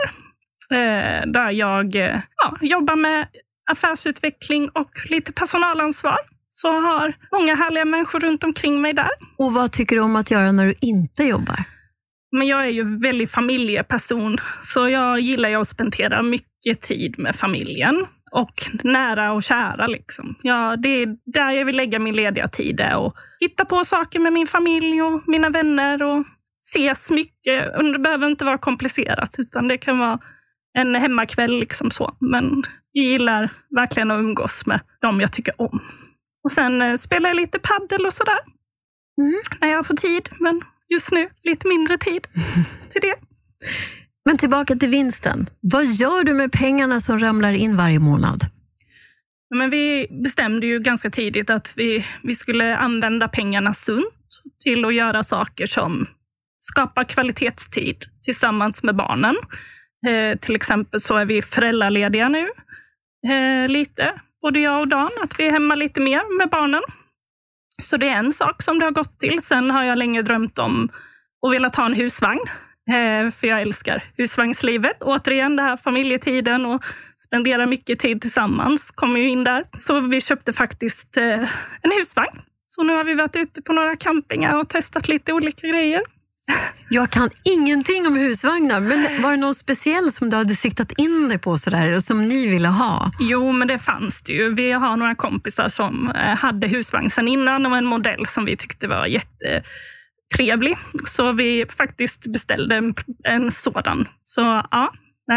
Eh, 0.70 1.26
där 1.26 1.50
jag 1.50 1.96
eh, 1.96 2.20
ja, 2.42 2.56
jobbar 2.60 2.96
med 2.96 3.28
affärsutveckling 3.70 4.68
och 4.68 4.90
lite 5.10 5.32
personalansvar. 5.32 6.18
Så 6.48 6.80
har 6.80 7.12
många 7.32 7.54
härliga 7.54 7.84
människor 7.84 8.20
runt 8.20 8.44
omkring 8.44 8.80
mig 8.80 8.92
där. 8.92 9.10
Och 9.38 9.52
vad 9.52 9.72
tycker 9.72 9.96
du 9.96 10.02
om 10.02 10.16
att 10.16 10.30
göra 10.30 10.52
när 10.52 10.66
du 10.66 10.74
inte 10.80 11.24
jobbar? 11.24 11.64
Men 12.32 12.46
jag 12.46 12.64
är 12.64 12.70
ju 12.70 12.98
väldigt 12.98 13.30
familjeperson, 13.30 14.38
så 14.62 14.88
jag 14.88 15.20
gillar 15.20 15.48
ju 15.48 15.56
att 15.56 15.68
spendera 15.68 16.22
mycket 16.22 16.80
tid 16.80 17.18
med 17.18 17.36
familjen 17.36 18.06
och 18.30 18.70
nära 18.84 19.32
och 19.32 19.42
kära. 19.42 19.86
Liksom. 19.86 20.34
Ja, 20.42 20.76
det 20.76 20.88
är 20.88 21.16
där 21.24 21.50
jag 21.50 21.64
vill 21.64 21.76
lägga 21.76 21.98
min 21.98 22.16
lediga 22.16 22.48
tid 22.48 22.80
och 22.96 23.16
hitta 23.40 23.64
på 23.64 23.84
saker 23.84 24.18
med 24.20 24.32
min 24.32 24.46
familj 24.46 25.02
och 25.02 25.22
mina 25.26 25.50
vänner 25.50 26.02
och 26.02 26.24
ses 26.62 27.10
mycket. 27.10 27.72
Det 27.92 27.98
behöver 27.98 28.26
inte 28.26 28.44
vara 28.44 28.58
komplicerat, 28.58 29.34
utan 29.38 29.68
det 29.68 29.78
kan 29.78 29.98
vara 29.98 30.18
en 30.78 30.94
hemmakväll. 30.94 31.58
Liksom 31.58 31.90
så. 31.90 32.16
Men 32.20 32.62
jag 32.92 33.04
gillar 33.04 33.50
verkligen 33.76 34.10
att 34.10 34.18
umgås 34.18 34.66
med 34.66 34.80
dem 35.00 35.20
jag 35.20 35.32
tycker 35.32 35.60
om. 35.60 35.80
Och 36.44 36.52
Sen 36.52 36.82
eh, 36.82 36.96
spelar 36.96 37.30
jag 37.30 37.36
lite 37.36 37.58
paddel 37.58 38.06
och 38.06 38.12
sådär. 38.12 38.38
Mm. 39.20 39.34
När 39.60 39.68
jag 39.68 39.86
får 39.86 39.94
tid, 39.94 40.28
men 40.40 40.60
just 40.88 41.12
nu 41.12 41.28
lite 41.42 41.68
mindre 41.68 41.98
tid 41.98 42.26
till 42.90 43.00
det. 43.00 43.14
Men 44.26 44.36
tillbaka 44.36 44.76
till 44.76 44.88
vinsten. 44.88 45.46
Vad 45.60 45.84
gör 45.84 46.24
du 46.24 46.34
med 46.34 46.52
pengarna 46.52 47.00
som 47.00 47.18
ramlar 47.18 47.52
in 47.52 47.76
varje 47.76 47.98
månad? 47.98 48.40
Men 49.54 49.70
vi 49.70 50.06
bestämde 50.22 50.66
ju 50.66 50.78
ganska 50.78 51.10
tidigt 51.10 51.50
att 51.50 51.74
vi, 51.76 52.06
vi 52.22 52.34
skulle 52.34 52.76
använda 52.76 53.28
pengarna 53.28 53.74
sunt 53.74 54.06
till 54.64 54.84
att 54.84 54.94
göra 54.94 55.22
saker 55.22 55.66
som 55.66 56.06
skapar 56.58 57.04
kvalitetstid 57.04 58.04
tillsammans 58.22 58.82
med 58.82 58.96
barnen. 58.96 59.36
Eh, 60.06 60.38
till 60.38 60.56
exempel 60.56 61.00
så 61.00 61.16
är 61.16 61.24
vi 61.24 61.42
föräldralediga 61.42 62.28
nu, 62.28 62.48
eh, 63.32 63.68
lite, 63.68 64.12
både 64.42 64.60
jag 64.60 64.80
och 64.80 64.88
Dan, 64.88 65.10
att 65.22 65.40
vi 65.40 65.46
är 65.46 65.50
hemma 65.50 65.74
lite 65.74 66.00
mer 66.00 66.38
med 66.38 66.48
barnen. 66.50 66.82
Så 67.82 67.96
det 67.96 68.08
är 68.08 68.16
en 68.16 68.32
sak 68.32 68.62
som 68.62 68.78
det 68.78 68.84
har 68.84 68.92
gått 68.92 69.20
till. 69.20 69.42
Sen 69.42 69.70
har 69.70 69.84
jag 69.84 69.98
länge 69.98 70.22
drömt 70.22 70.58
om 70.58 70.88
och 71.42 71.52
velat 71.52 71.76
ha 71.76 71.86
en 71.86 71.94
husvagn. 71.94 72.40
Eh, 72.88 73.30
för 73.30 73.46
jag 73.46 73.60
älskar 73.60 74.02
husvagnslivet. 74.16 75.02
Återigen, 75.02 75.56
det 75.56 75.62
här 75.62 75.76
familjetiden 75.76 76.66
och 76.66 76.84
spendera 77.16 77.66
mycket 77.66 77.98
tid 77.98 78.20
tillsammans 78.20 78.90
kommer 78.90 79.20
ju 79.20 79.28
in 79.28 79.44
där. 79.44 79.64
Så 79.76 80.00
vi 80.00 80.20
köpte 80.20 80.52
faktiskt 80.52 81.16
eh, 81.16 81.40
en 81.82 81.92
husvagn. 81.98 82.40
Så 82.66 82.82
nu 82.82 82.92
har 82.92 83.04
vi 83.04 83.14
varit 83.14 83.36
ute 83.36 83.62
på 83.62 83.72
några 83.72 83.96
campingar 83.96 84.58
och 84.58 84.68
testat 84.68 85.08
lite 85.08 85.32
olika 85.32 85.66
grejer. 85.66 86.02
Jag 86.88 87.10
kan 87.10 87.30
ingenting 87.44 88.06
om 88.06 88.16
husvagnar, 88.16 88.80
men 88.80 89.22
var 89.22 89.30
det 89.30 89.36
någon 89.36 89.54
speciell 89.54 90.12
som 90.12 90.30
du 90.30 90.36
hade 90.36 90.54
siktat 90.54 90.92
in 90.96 91.28
dig 91.28 91.38
på 91.38 91.58
sådär, 91.58 91.94
och 91.94 92.02
som 92.02 92.28
ni 92.28 92.46
ville 92.46 92.68
ha? 92.68 93.12
Jo, 93.20 93.52
men 93.52 93.68
det 93.68 93.78
fanns 93.78 94.22
det 94.22 94.32
ju. 94.32 94.54
Vi 94.54 94.72
har 94.72 94.96
några 94.96 95.14
kompisar 95.14 95.68
som 95.68 96.10
eh, 96.10 96.36
hade 96.36 96.68
husvagn 96.68 97.10
sedan 97.10 97.28
innan 97.28 97.66
och 97.66 97.76
en 97.76 97.86
modell 97.86 98.26
som 98.26 98.44
vi 98.44 98.56
tyckte 98.56 98.88
var 98.88 99.06
jättetrevlig. 100.30 100.76
Så 101.06 101.32
vi 101.32 101.66
faktiskt 101.68 102.26
beställde 102.26 102.76
en, 102.76 102.94
en 103.24 103.50
sådan. 103.50 104.08
Så 104.22 104.40
ja, 104.70 104.92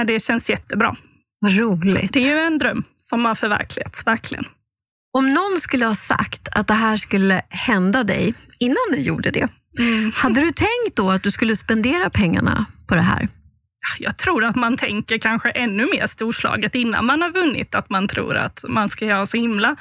det 0.07 0.19
känns 0.19 0.49
jättebra. 0.49 0.95
Vad 1.41 1.57
roligt. 1.57 2.13
Det 2.13 2.19
är 2.19 2.35
ju 2.35 2.39
en 2.39 2.57
dröm 2.57 2.83
som 2.97 3.25
har 3.25 3.35
förverkligats, 3.35 4.07
verkligen. 4.07 4.45
Om 5.17 5.33
någon 5.33 5.59
skulle 5.59 5.85
ha 5.85 5.95
sagt 5.95 6.47
att 6.51 6.67
det 6.67 6.73
här 6.73 6.97
skulle 6.97 7.41
hända 7.49 8.03
dig 8.03 8.33
innan 8.59 8.75
ni 8.91 9.01
gjorde 9.01 9.31
det, 9.31 9.47
hade 10.13 10.41
du 10.41 10.51
tänkt 10.51 10.95
då 10.95 11.11
att 11.11 11.23
du 11.23 11.31
skulle 11.31 11.55
spendera 11.55 12.09
pengarna 12.09 12.65
på 12.87 12.95
det 12.95 13.01
här? 13.01 13.27
Jag 13.99 14.17
tror 14.17 14.43
att 14.43 14.55
man 14.55 14.77
tänker 14.77 15.17
kanske 15.17 15.49
ännu 15.49 15.85
mer 15.85 16.07
storslaget 16.07 16.75
innan 16.75 17.05
man 17.05 17.21
har 17.21 17.29
vunnit, 17.29 17.75
att 17.75 17.89
man 17.89 18.07
tror 18.07 18.35
att 18.35 18.65
man 18.67 18.89
ska 18.89 19.05
göra 19.05 19.25
så 19.25 19.37
himla. 19.37 19.75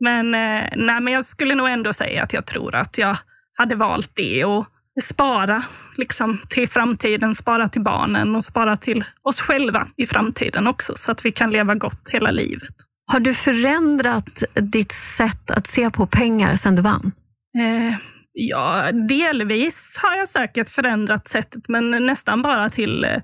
Men, 0.00 0.34
eh, 0.34 0.64
nej, 0.76 1.00
men 1.00 1.06
jag 1.06 1.24
skulle 1.24 1.54
nog 1.54 1.68
ändå 1.68 1.92
säga 1.92 2.22
att 2.22 2.32
jag 2.32 2.46
tror 2.46 2.74
att 2.74 2.98
jag 2.98 3.16
hade 3.60 3.74
valt 3.74 4.10
det 4.14 4.44
och 4.44 4.66
spara 5.02 5.62
liksom, 5.96 6.38
till 6.48 6.68
framtiden, 6.68 7.34
spara 7.34 7.68
till 7.68 7.82
barnen 7.82 8.36
och 8.36 8.44
spara 8.44 8.76
till 8.76 9.04
oss 9.22 9.40
själva 9.40 9.88
i 9.96 10.06
framtiden 10.06 10.66
också, 10.66 10.92
så 10.96 11.12
att 11.12 11.24
vi 11.24 11.32
kan 11.32 11.50
leva 11.50 11.74
gott 11.74 12.10
hela 12.12 12.30
livet. 12.30 12.74
Har 13.12 13.20
du 13.20 13.34
förändrat 13.34 14.42
ditt 14.54 14.92
sätt 14.92 15.50
att 15.50 15.66
se 15.66 15.90
på 15.90 16.06
pengar 16.06 16.56
sedan 16.56 16.76
du 16.76 16.82
vann? 16.82 17.12
Eh, 17.58 17.96
ja, 18.32 18.92
delvis 18.92 19.98
har 20.02 20.16
jag 20.16 20.28
säkert 20.28 20.68
förändrat 20.68 21.28
sättet, 21.28 21.68
men 21.68 21.90
nästan 21.90 22.42
bara 22.42 22.68
till 22.68 23.04
eh, 23.04 23.22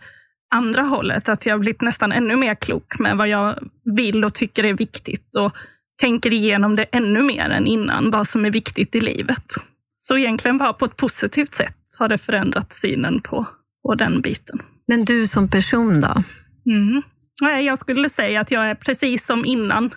andra 0.54 0.82
hållet. 0.82 1.28
Att 1.28 1.46
jag 1.46 1.54
har 1.54 1.58
blivit 1.58 1.80
nästan 1.80 2.12
ännu 2.12 2.36
mer 2.36 2.54
klok 2.54 2.98
med 2.98 3.16
vad 3.16 3.28
jag 3.28 3.58
vill 3.96 4.24
och 4.24 4.34
tycker 4.34 4.64
är 4.64 4.74
viktigt 4.74 5.36
och 5.36 5.52
tänker 6.00 6.32
igenom 6.32 6.76
det 6.76 6.84
ännu 6.84 7.22
mer 7.22 7.50
än 7.50 7.66
innan, 7.66 8.10
vad 8.10 8.28
som 8.28 8.44
är 8.44 8.50
viktigt 8.50 8.94
i 8.94 9.00
livet. 9.00 9.54
Så 9.98 10.16
egentligen 10.18 10.58
bara 10.58 10.72
på 10.72 10.84
ett 10.84 10.96
positivt 10.96 11.54
sätt 11.54 11.76
har 11.98 12.08
det 12.08 12.18
förändrat 12.18 12.72
synen 12.72 13.20
på, 13.20 13.46
på 13.86 13.94
den 13.94 14.20
biten. 14.20 14.58
Men 14.86 15.04
du 15.04 15.26
som 15.26 15.50
person 15.50 16.00
då? 16.00 16.22
Mm. 16.66 17.02
Nej, 17.42 17.64
Jag 17.64 17.78
skulle 17.78 18.08
säga 18.08 18.40
att 18.40 18.50
jag 18.50 18.70
är 18.70 18.74
precis 18.74 19.26
som 19.26 19.44
innan. 19.44 19.94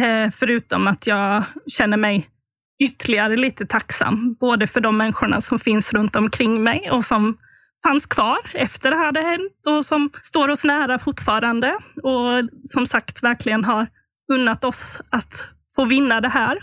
Eh, 0.00 0.30
förutom 0.30 0.86
att 0.86 1.06
jag 1.06 1.44
känner 1.66 1.96
mig 1.96 2.28
ytterligare 2.82 3.36
lite 3.36 3.66
tacksam. 3.66 4.36
Både 4.40 4.66
för 4.66 4.80
de 4.80 4.96
människorna 4.96 5.40
som 5.40 5.58
finns 5.58 5.92
runt 5.92 6.16
omkring 6.16 6.62
mig 6.62 6.90
och 6.90 7.04
som 7.04 7.38
fanns 7.86 8.06
kvar 8.06 8.38
efter 8.54 8.90
det 8.90 8.96
hade 8.96 9.20
hänt 9.20 9.66
och 9.68 9.84
som 9.84 10.10
står 10.22 10.48
oss 10.48 10.64
nära 10.64 10.98
fortfarande. 10.98 11.78
Och 12.02 12.48
som 12.64 12.86
sagt 12.86 13.22
verkligen 13.22 13.64
har 13.64 13.86
unnat 14.32 14.64
oss 14.64 15.00
att 15.10 15.44
få 15.76 15.84
vinna 15.84 16.20
det 16.20 16.28
här. 16.28 16.58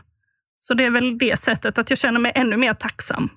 Så 0.65 0.73
det 0.73 0.83
är 0.83 0.89
väl 0.89 1.17
det 1.17 1.39
sättet 1.39 1.77
att 1.77 1.89
jag 1.89 1.99
känner 1.99 2.19
mig 2.19 2.31
ännu 2.35 2.57
mer 2.57 2.73
tacksam. 2.73 3.29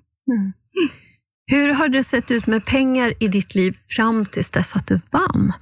Hur 1.50 1.72
har 1.72 1.88
det 1.88 2.04
sett 2.04 2.30
ut 2.30 2.46
med 2.46 2.64
pengar 2.66 3.12
i 3.20 3.28
ditt 3.28 3.54
liv 3.54 3.76
fram 3.96 4.26
tills 4.26 4.50
dess 4.50 4.76
att 4.76 4.86
du 4.86 5.00
vann? 5.10 5.52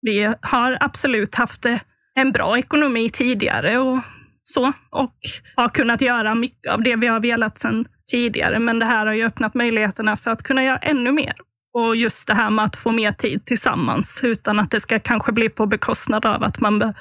Vi 0.00 0.34
har 0.40 0.78
absolut 0.80 1.34
haft 1.34 1.66
en 2.14 2.32
bra 2.32 2.58
ekonomi 2.58 3.10
tidigare 3.10 3.78
och 3.78 4.00
så 4.42 4.72
och 4.90 5.16
har 5.54 5.68
kunnat 5.68 6.00
göra 6.00 6.34
mycket 6.34 6.72
av 6.72 6.82
det 6.82 6.96
vi 6.96 7.06
har 7.06 7.20
velat 7.20 7.58
sedan 7.58 7.84
tidigare. 8.10 8.58
Men 8.58 8.78
det 8.78 8.86
här 8.86 9.06
har 9.06 9.14
ju 9.14 9.26
öppnat 9.26 9.54
möjligheterna 9.54 10.16
för 10.16 10.30
att 10.30 10.42
kunna 10.42 10.64
göra 10.64 10.78
ännu 10.78 11.12
mer. 11.12 11.34
Och 11.74 11.96
just 11.96 12.26
det 12.26 12.34
här 12.34 12.50
med 12.50 12.64
att 12.64 12.76
få 12.76 12.90
mer 12.90 13.12
tid 13.12 13.44
tillsammans 13.44 14.20
utan 14.22 14.58
att 14.58 14.70
det 14.70 14.80
ska 14.80 14.98
kanske 14.98 15.32
bli 15.32 15.48
på 15.48 15.66
bekostnad 15.66 16.26
av 16.26 16.42
att 16.42 16.60
man 16.60 16.94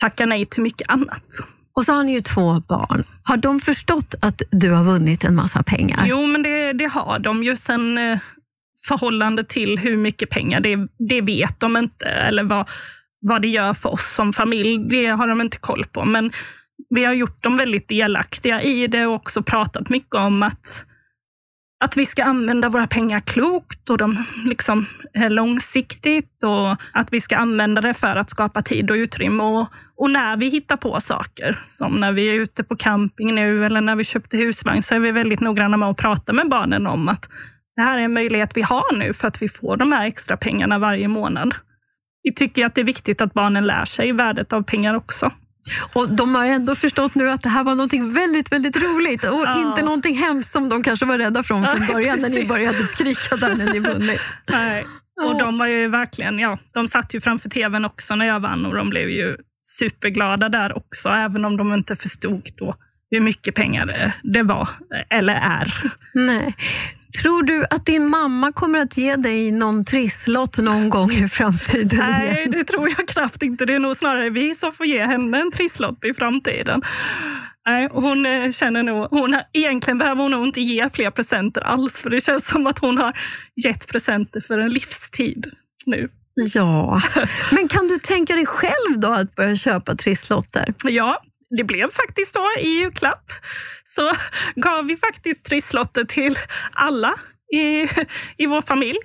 tackar 0.00 0.26
nej 0.26 0.46
till 0.46 0.62
mycket 0.62 0.90
annat. 0.90 1.24
Och 1.72 1.84
så 1.84 1.92
har 1.92 2.04
ni 2.04 2.12
ju 2.12 2.20
två 2.20 2.60
barn. 2.60 3.04
Har 3.24 3.36
de 3.36 3.60
förstått 3.60 4.14
att 4.22 4.42
du 4.50 4.70
har 4.70 4.84
vunnit 4.84 5.24
en 5.24 5.34
massa 5.34 5.62
pengar? 5.62 6.06
Jo, 6.06 6.26
men 6.26 6.42
det, 6.42 6.72
det 6.72 6.86
har 6.86 7.18
de. 7.18 7.42
Just 7.42 7.68
en 7.68 7.98
eh, 7.98 8.18
förhållande 8.88 9.44
till 9.44 9.78
hur 9.78 9.96
mycket 9.96 10.30
pengar, 10.30 10.60
det, 10.60 10.78
det 10.98 11.20
vet 11.20 11.60
de 11.60 11.76
inte. 11.76 12.06
Eller 12.06 12.44
vad, 12.44 12.68
vad 13.20 13.42
det 13.42 13.48
gör 13.48 13.74
för 13.74 13.88
oss 13.92 14.14
som 14.14 14.32
familj, 14.32 14.78
det 14.90 15.06
har 15.06 15.26
de 15.26 15.40
inte 15.40 15.56
koll 15.56 15.84
på. 15.84 16.04
Men 16.04 16.32
vi 16.90 17.04
har 17.04 17.12
gjort 17.12 17.42
dem 17.42 17.56
väldigt 17.56 17.88
delaktiga 17.88 18.62
i 18.62 18.86
det 18.86 19.06
och 19.06 19.14
också 19.14 19.42
pratat 19.42 19.88
mycket 19.88 20.14
om 20.14 20.42
att, 20.42 20.84
att 21.84 21.96
vi 21.96 22.06
ska 22.06 22.24
använda 22.24 22.68
våra 22.68 22.86
pengar 22.86 23.20
klokt 23.20 23.90
och 23.90 23.98
de 23.98 24.16
liksom 24.44 24.86
långsiktigt 25.14 26.44
och 26.44 26.76
att 26.92 27.12
vi 27.12 27.20
ska 27.20 27.36
använda 27.36 27.80
det 27.80 27.94
för 27.94 28.16
att 28.16 28.30
skapa 28.30 28.62
tid 28.62 28.90
och 28.90 28.94
utrymme. 28.94 29.42
Och, 29.42 29.68
och 29.96 30.10
när 30.10 30.36
vi 30.36 30.48
hittar 30.48 30.76
på 30.76 31.00
saker, 31.00 31.58
som 31.66 32.00
när 32.00 32.12
vi 32.12 32.28
är 32.28 32.34
ute 32.34 32.64
på 32.64 32.76
camping 32.76 33.34
nu 33.34 33.66
eller 33.66 33.80
när 33.80 33.96
vi 33.96 34.04
köpte 34.04 34.36
husvagn, 34.36 34.82
så 34.82 34.94
är 34.94 34.98
vi 34.98 35.12
väldigt 35.12 35.40
noggranna 35.40 35.76
med 35.76 35.88
att 35.88 35.96
prata 35.96 36.32
med 36.32 36.48
barnen 36.48 36.86
om 36.86 37.08
att 37.08 37.28
det 37.76 37.82
här 37.82 37.98
är 37.98 38.02
en 38.02 38.12
möjlighet 38.12 38.56
vi 38.56 38.62
har 38.62 38.96
nu 38.98 39.12
för 39.12 39.28
att 39.28 39.42
vi 39.42 39.48
får 39.48 39.76
de 39.76 39.92
här 39.92 40.06
extra 40.06 40.36
pengarna 40.36 40.78
varje 40.78 41.08
månad. 41.08 41.54
Vi 42.22 42.34
tycker 42.34 42.66
att 42.66 42.74
det 42.74 42.80
är 42.80 42.84
viktigt 42.84 43.20
att 43.20 43.32
barnen 43.32 43.66
lär 43.66 43.84
sig 43.84 44.12
värdet 44.12 44.52
av 44.52 44.62
pengar 44.62 44.94
också. 44.94 45.32
Och 45.92 46.12
De 46.12 46.34
har 46.34 46.46
ändå 46.46 46.74
förstått 46.74 47.14
nu 47.14 47.30
att 47.30 47.42
det 47.42 47.48
här 47.48 47.64
var 47.64 47.74
något 47.74 47.92
väldigt, 47.92 48.52
väldigt 48.52 48.82
roligt 48.82 49.24
och 49.24 49.42
ja. 49.46 49.68
inte 49.68 49.82
någonting 49.82 50.16
hemskt 50.16 50.52
som 50.52 50.68
de 50.68 50.82
kanske 50.82 51.06
var 51.06 51.18
rädda 51.18 51.42
från 51.42 51.66
från 51.66 51.86
början 51.92 52.20
ja, 52.20 52.28
när 52.28 52.34
ni 52.34 52.46
började 52.46 52.84
skrika 52.84 53.36
där 53.36 53.56
när 53.56 53.72
ni 53.72 53.78
vunnit. 53.90 54.20
Nej. 54.50 54.86
Och 55.24 55.38
de 55.38 55.58
var 55.58 55.66
ju 55.66 55.88
verkligen, 55.88 56.38
ja, 56.38 56.58
de 56.72 56.88
satt 56.88 57.14
ju 57.14 57.20
framför 57.20 57.48
tvn 57.48 57.84
också 57.84 58.14
när 58.14 58.26
jag 58.26 58.40
vann 58.40 58.66
och 58.66 58.74
de 58.74 58.90
blev 58.90 59.10
ju 59.10 59.36
superglada 59.62 60.48
där 60.48 60.76
också, 60.76 61.08
även 61.08 61.44
om 61.44 61.56
de 61.56 61.74
inte 61.74 61.96
förstod 61.96 62.48
då 62.56 62.74
hur 63.10 63.20
mycket 63.20 63.54
pengar 63.54 64.14
det 64.22 64.42
var, 64.42 64.68
eller 65.10 65.34
är. 65.34 65.74
Nej. 66.14 66.54
Tror 67.22 67.42
du 67.42 67.64
att 67.70 67.86
din 67.86 68.08
mamma 68.08 68.52
kommer 68.52 68.78
att 68.78 68.96
ge 68.96 69.16
dig 69.16 69.50
någon 69.50 69.84
trisslott 69.84 70.58
någon 70.58 70.90
gång 70.90 71.10
i 71.10 71.28
framtiden? 71.28 71.98
Nej, 71.98 72.48
det 72.52 72.64
tror 72.64 72.88
jag 72.88 73.08
knappt 73.08 73.42
inte. 73.42 73.64
Det 73.64 73.74
är 73.74 73.78
nog 73.78 73.96
snarare 73.96 74.30
vi 74.30 74.54
som 74.54 74.72
får 74.72 74.86
ge 74.86 75.06
henne 75.06 75.40
en 75.40 75.50
trisslott 75.52 76.04
i 76.04 76.14
framtiden. 76.14 76.82
Nej, 77.66 77.88
hon 77.92 78.26
eh, 78.26 78.50
känner 78.50 78.82
nog, 78.82 79.08
hon, 79.10 79.40
egentligen 79.52 79.98
behöver 79.98 80.22
hon 80.22 80.30
nog 80.30 80.46
inte 80.46 80.60
ge 80.60 80.90
fler 80.90 81.10
presenter 81.10 81.60
alls, 81.60 82.00
för 82.00 82.10
det 82.10 82.20
känns 82.20 82.46
som 82.46 82.66
att 82.66 82.78
hon 82.78 82.98
har 82.98 83.18
gett 83.64 83.88
presenter 83.88 84.40
för 84.40 84.58
en 84.58 84.70
livstid 84.70 85.46
nu. 85.86 86.08
Ja, 86.54 87.02
men 87.50 87.68
kan 87.68 87.88
du 87.88 87.98
tänka 87.98 88.34
dig 88.34 88.46
själv 88.46 88.98
då 88.98 89.08
att 89.08 89.34
börja 89.34 89.56
köpa 89.56 89.94
trisslotter? 89.94 90.74
Ja, 90.84 91.22
det 91.56 91.64
blev 91.64 91.90
faktiskt 91.90 92.32
så 92.32 92.46
i 92.60 92.68
julklapp. 92.68 93.30
Så 93.84 94.12
gav 94.56 94.86
vi 94.86 94.96
faktiskt 94.96 95.44
trisslotter 95.44 96.04
till 96.04 96.34
alla 96.72 97.14
i, 97.52 97.88
i 98.36 98.46
vår 98.46 98.62
familj. 98.62 98.98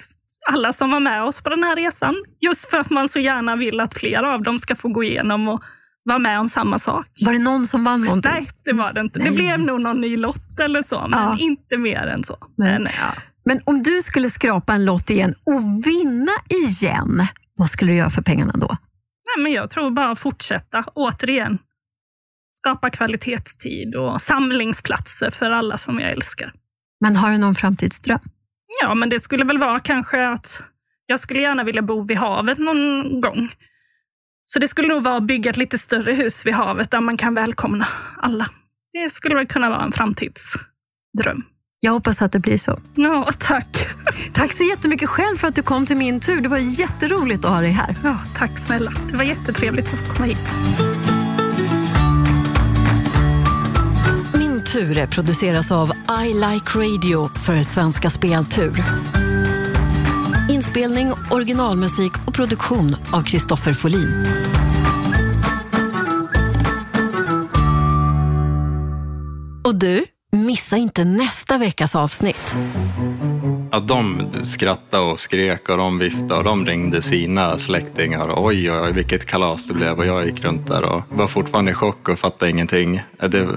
Alla 0.52 0.74
som 0.74 0.92
var 0.92 1.00
med 1.00 1.24
oss 1.24 1.42
på 1.42 1.50
den 1.50 1.64
här 1.64 1.76
resan. 1.76 2.16
Just 2.42 2.70
för 2.70 2.78
att 2.78 2.90
man 2.90 3.10
så 3.10 3.20
gärna 3.20 3.56
vill 3.56 3.80
att 3.80 3.94
fler 3.94 4.24
av 4.24 4.44
dem 4.44 4.60
ska 4.60 4.76
få 4.76 4.88
gå 4.88 5.04
igenom 5.04 5.48
och 5.48 5.64
vara 6.04 6.20
med 6.20 6.40
om 6.40 6.50
samma 6.50 6.80
sak. 6.80 7.08
Var 7.22 7.34
det 7.34 7.40
någon 7.40 7.66
som 7.66 7.84
vann 7.84 8.02
någonting? 8.02 8.32
Nej, 8.32 8.48
det 8.64 8.74
var 8.74 8.94
det 8.94 9.02
inte. 9.02 9.20
Nej. 9.20 9.30
Det 9.30 9.36
blev 9.36 9.60
nog 9.60 9.82
någon 9.82 10.02
ny 10.02 10.18
lott 10.18 10.60
eller 10.60 10.82
så, 10.82 11.08
men 11.08 11.20
ja. 11.20 11.38
inte 11.40 11.78
mer 11.78 12.08
än 12.08 12.24
så. 12.24 12.38
Men, 12.58 12.84
ja. 12.84 13.22
men 13.46 13.62
om 13.64 13.84
du 13.84 14.02
skulle 14.02 14.30
skrapa 14.30 14.74
en 14.74 14.86
lott 14.86 15.10
igen 15.10 15.36
och 15.44 15.62
vinna 15.86 16.32
igen, 16.50 17.28
vad 17.58 17.70
skulle 17.70 17.92
du 17.92 17.98
göra 17.98 18.10
för 18.10 18.22
pengarna 18.22 18.54
då? 18.56 18.68
Nej, 18.68 19.44
men 19.44 19.52
jag 19.52 19.70
tror 19.70 19.92
bara 19.92 20.16
fortsätta, 20.16 20.84
återigen 20.94 21.58
skapa 22.58 22.90
kvalitetstid 22.90 23.96
och 23.96 24.22
samlingsplatser 24.22 25.30
för 25.30 25.52
alla 25.52 25.78
som 25.78 26.00
jag 26.00 26.12
älskar. 26.12 26.54
Men 27.02 27.16
har 27.16 27.32
du 27.32 27.38
någon 27.38 27.56
framtidsdröm? 27.56 28.20
Ja, 28.82 28.96
men 28.96 29.10
det 29.10 29.20
skulle 29.20 29.46
väl 29.46 29.58
vara 29.58 29.80
kanske 29.80 30.28
att 30.28 30.64
jag 31.06 31.20
skulle 31.20 31.42
gärna 31.42 31.64
vilja 31.64 31.82
bo 31.82 32.02
vid 32.02 32.18
havet 32.18 32.58
någon 32.58 33.22
gång. 33.22 33.50
Så 34.46 34.60
det 34.60 34.68
skulle 34.68 34.88
nog 34.88 35.04
vara 35.04 35.18
att 35.18 35.24
bygga 35.24 35.52
ett 35.52 35.58
lite 35.58 35.78
större 35.78 36.14
hus 36.14 36.46
vid 36.46 36.54
havet 36.54 36.92
där 36.92 37.02
man 37.02 37.18
kan 37.18 37.34
välkomna 37.34 37.88
alla. 38.18 38.50
Det 38.94 39.10
skulle 39.10 39.36
väl 39.36 39.48
kunna 39.48 39.70
vara 39.70 39.84
en 39.84 39.92
framtidsdröm. 39.92 41.44
Jag 41.80 41.92
hoppas 41.92 42.22
att 42.22 42.32
det 42.32 42.40
blir 42.40 42.58
så. 42.58 42.80
Ja, 42.96 43.30
tack. 43.40 43.88
Tack 44.34 44.54
så 44.54 44.64
jättemycket 44.64 45.10
själv 45.10 45.36
för 45.38 45.48
att 45.48 45.56
du 45.56 45.62
kom 45.62 45.86
till 45.86 45.98
min 45.98 46.20
tur. 46.20 46.42
Det 46.42 46.50
var 46.50 46.58
jätteroligt 46.58 47.46
att 47.46 47.52
ha 47.52 47.62
dig 47.62 47.72
här. 47.72 47.96
Ja, 48.04 48.20
tack 48.38 48.60
snälla. 48.60 48.94
Det 49.12 49.18
var 49.18 49.24
jättetrevligt 49.24 49.94
att 49.94 50.08
få 50.08 50.14
komma 50.14 50.26
hit. 50.26 50.40
Ture 54.76 55.08
produceras 55.08 55.72
av 55.72 55.92
I 56.26 56.34
Like 56.34 56.78
Radio 56.80 57.30
för 57.38 57.64
Svenska 57.64 58.10
Speltur. 58.10 58.84
Inspelning, 60.50 61.12
originalmusik 61.32 62.12
och 62.28 62.34
produktion 62.34 62.96
av 63.14 63.22
Kristoffer 63.22 63.74
Folin. 63.74 64.26
Och 69.64 69.76
du, 69.76 70.06
missa 70.32 70.78
inte 70.78 71.04
nästa 71.04 71.58
veckas 71.58 71.96
avsnitt. 71.96 72.56
Att 73.76 73.88
de 73.88 74.28
skrattade 74.44 75.04
och 75.04 75.20
skrek 75.20 75.70
och 75.70 75.78
de 75.78 76.00
viftade 76.00 76.36
och 76.36 76.44
de 76.44 76.66
ringde 76.66 77.02
sina 77.02 77.58
släktingar. 77.58 78.34
Oj, 78.36 78.72
oj, 78.72 78.80
oj, 78.82 78.92
vilket 78.92 79.26
kalas 79.26 79.68
det 79.68 79.74
blev 79.74 80.00
och 80.00 80.06
jag 80.06 80.26
gick 80.26 80.44
runt 80.44 80.68
där 80.68 80.84
och 80.84 81.02
var 81.10 81.28
fortfarande 81.28 81.72
i 81.72 81.74
chock 81.74 82.10
och 82.10 82.20
fattade 82.20 82.52
ingenting. 82.52 82.96
Eh, 82.96 83.30
det, 83.30 83.48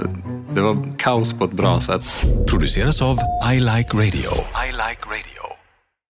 det 0.54 0.60
var 0.60 0.98
kaos 0.98 1.32
på 1.32 1.44
ett 1.44 1.52
bra 1.52 1.80
sätt. 1.80 2.04
Produceras 2.50 3.02
av 3.02 3.18
I 3.52 3.60
Like 3.60 3.90
Radio. 3.92 4.30
I 4.66 4.70
like 4.72 5.02
radio. 5.06 5.27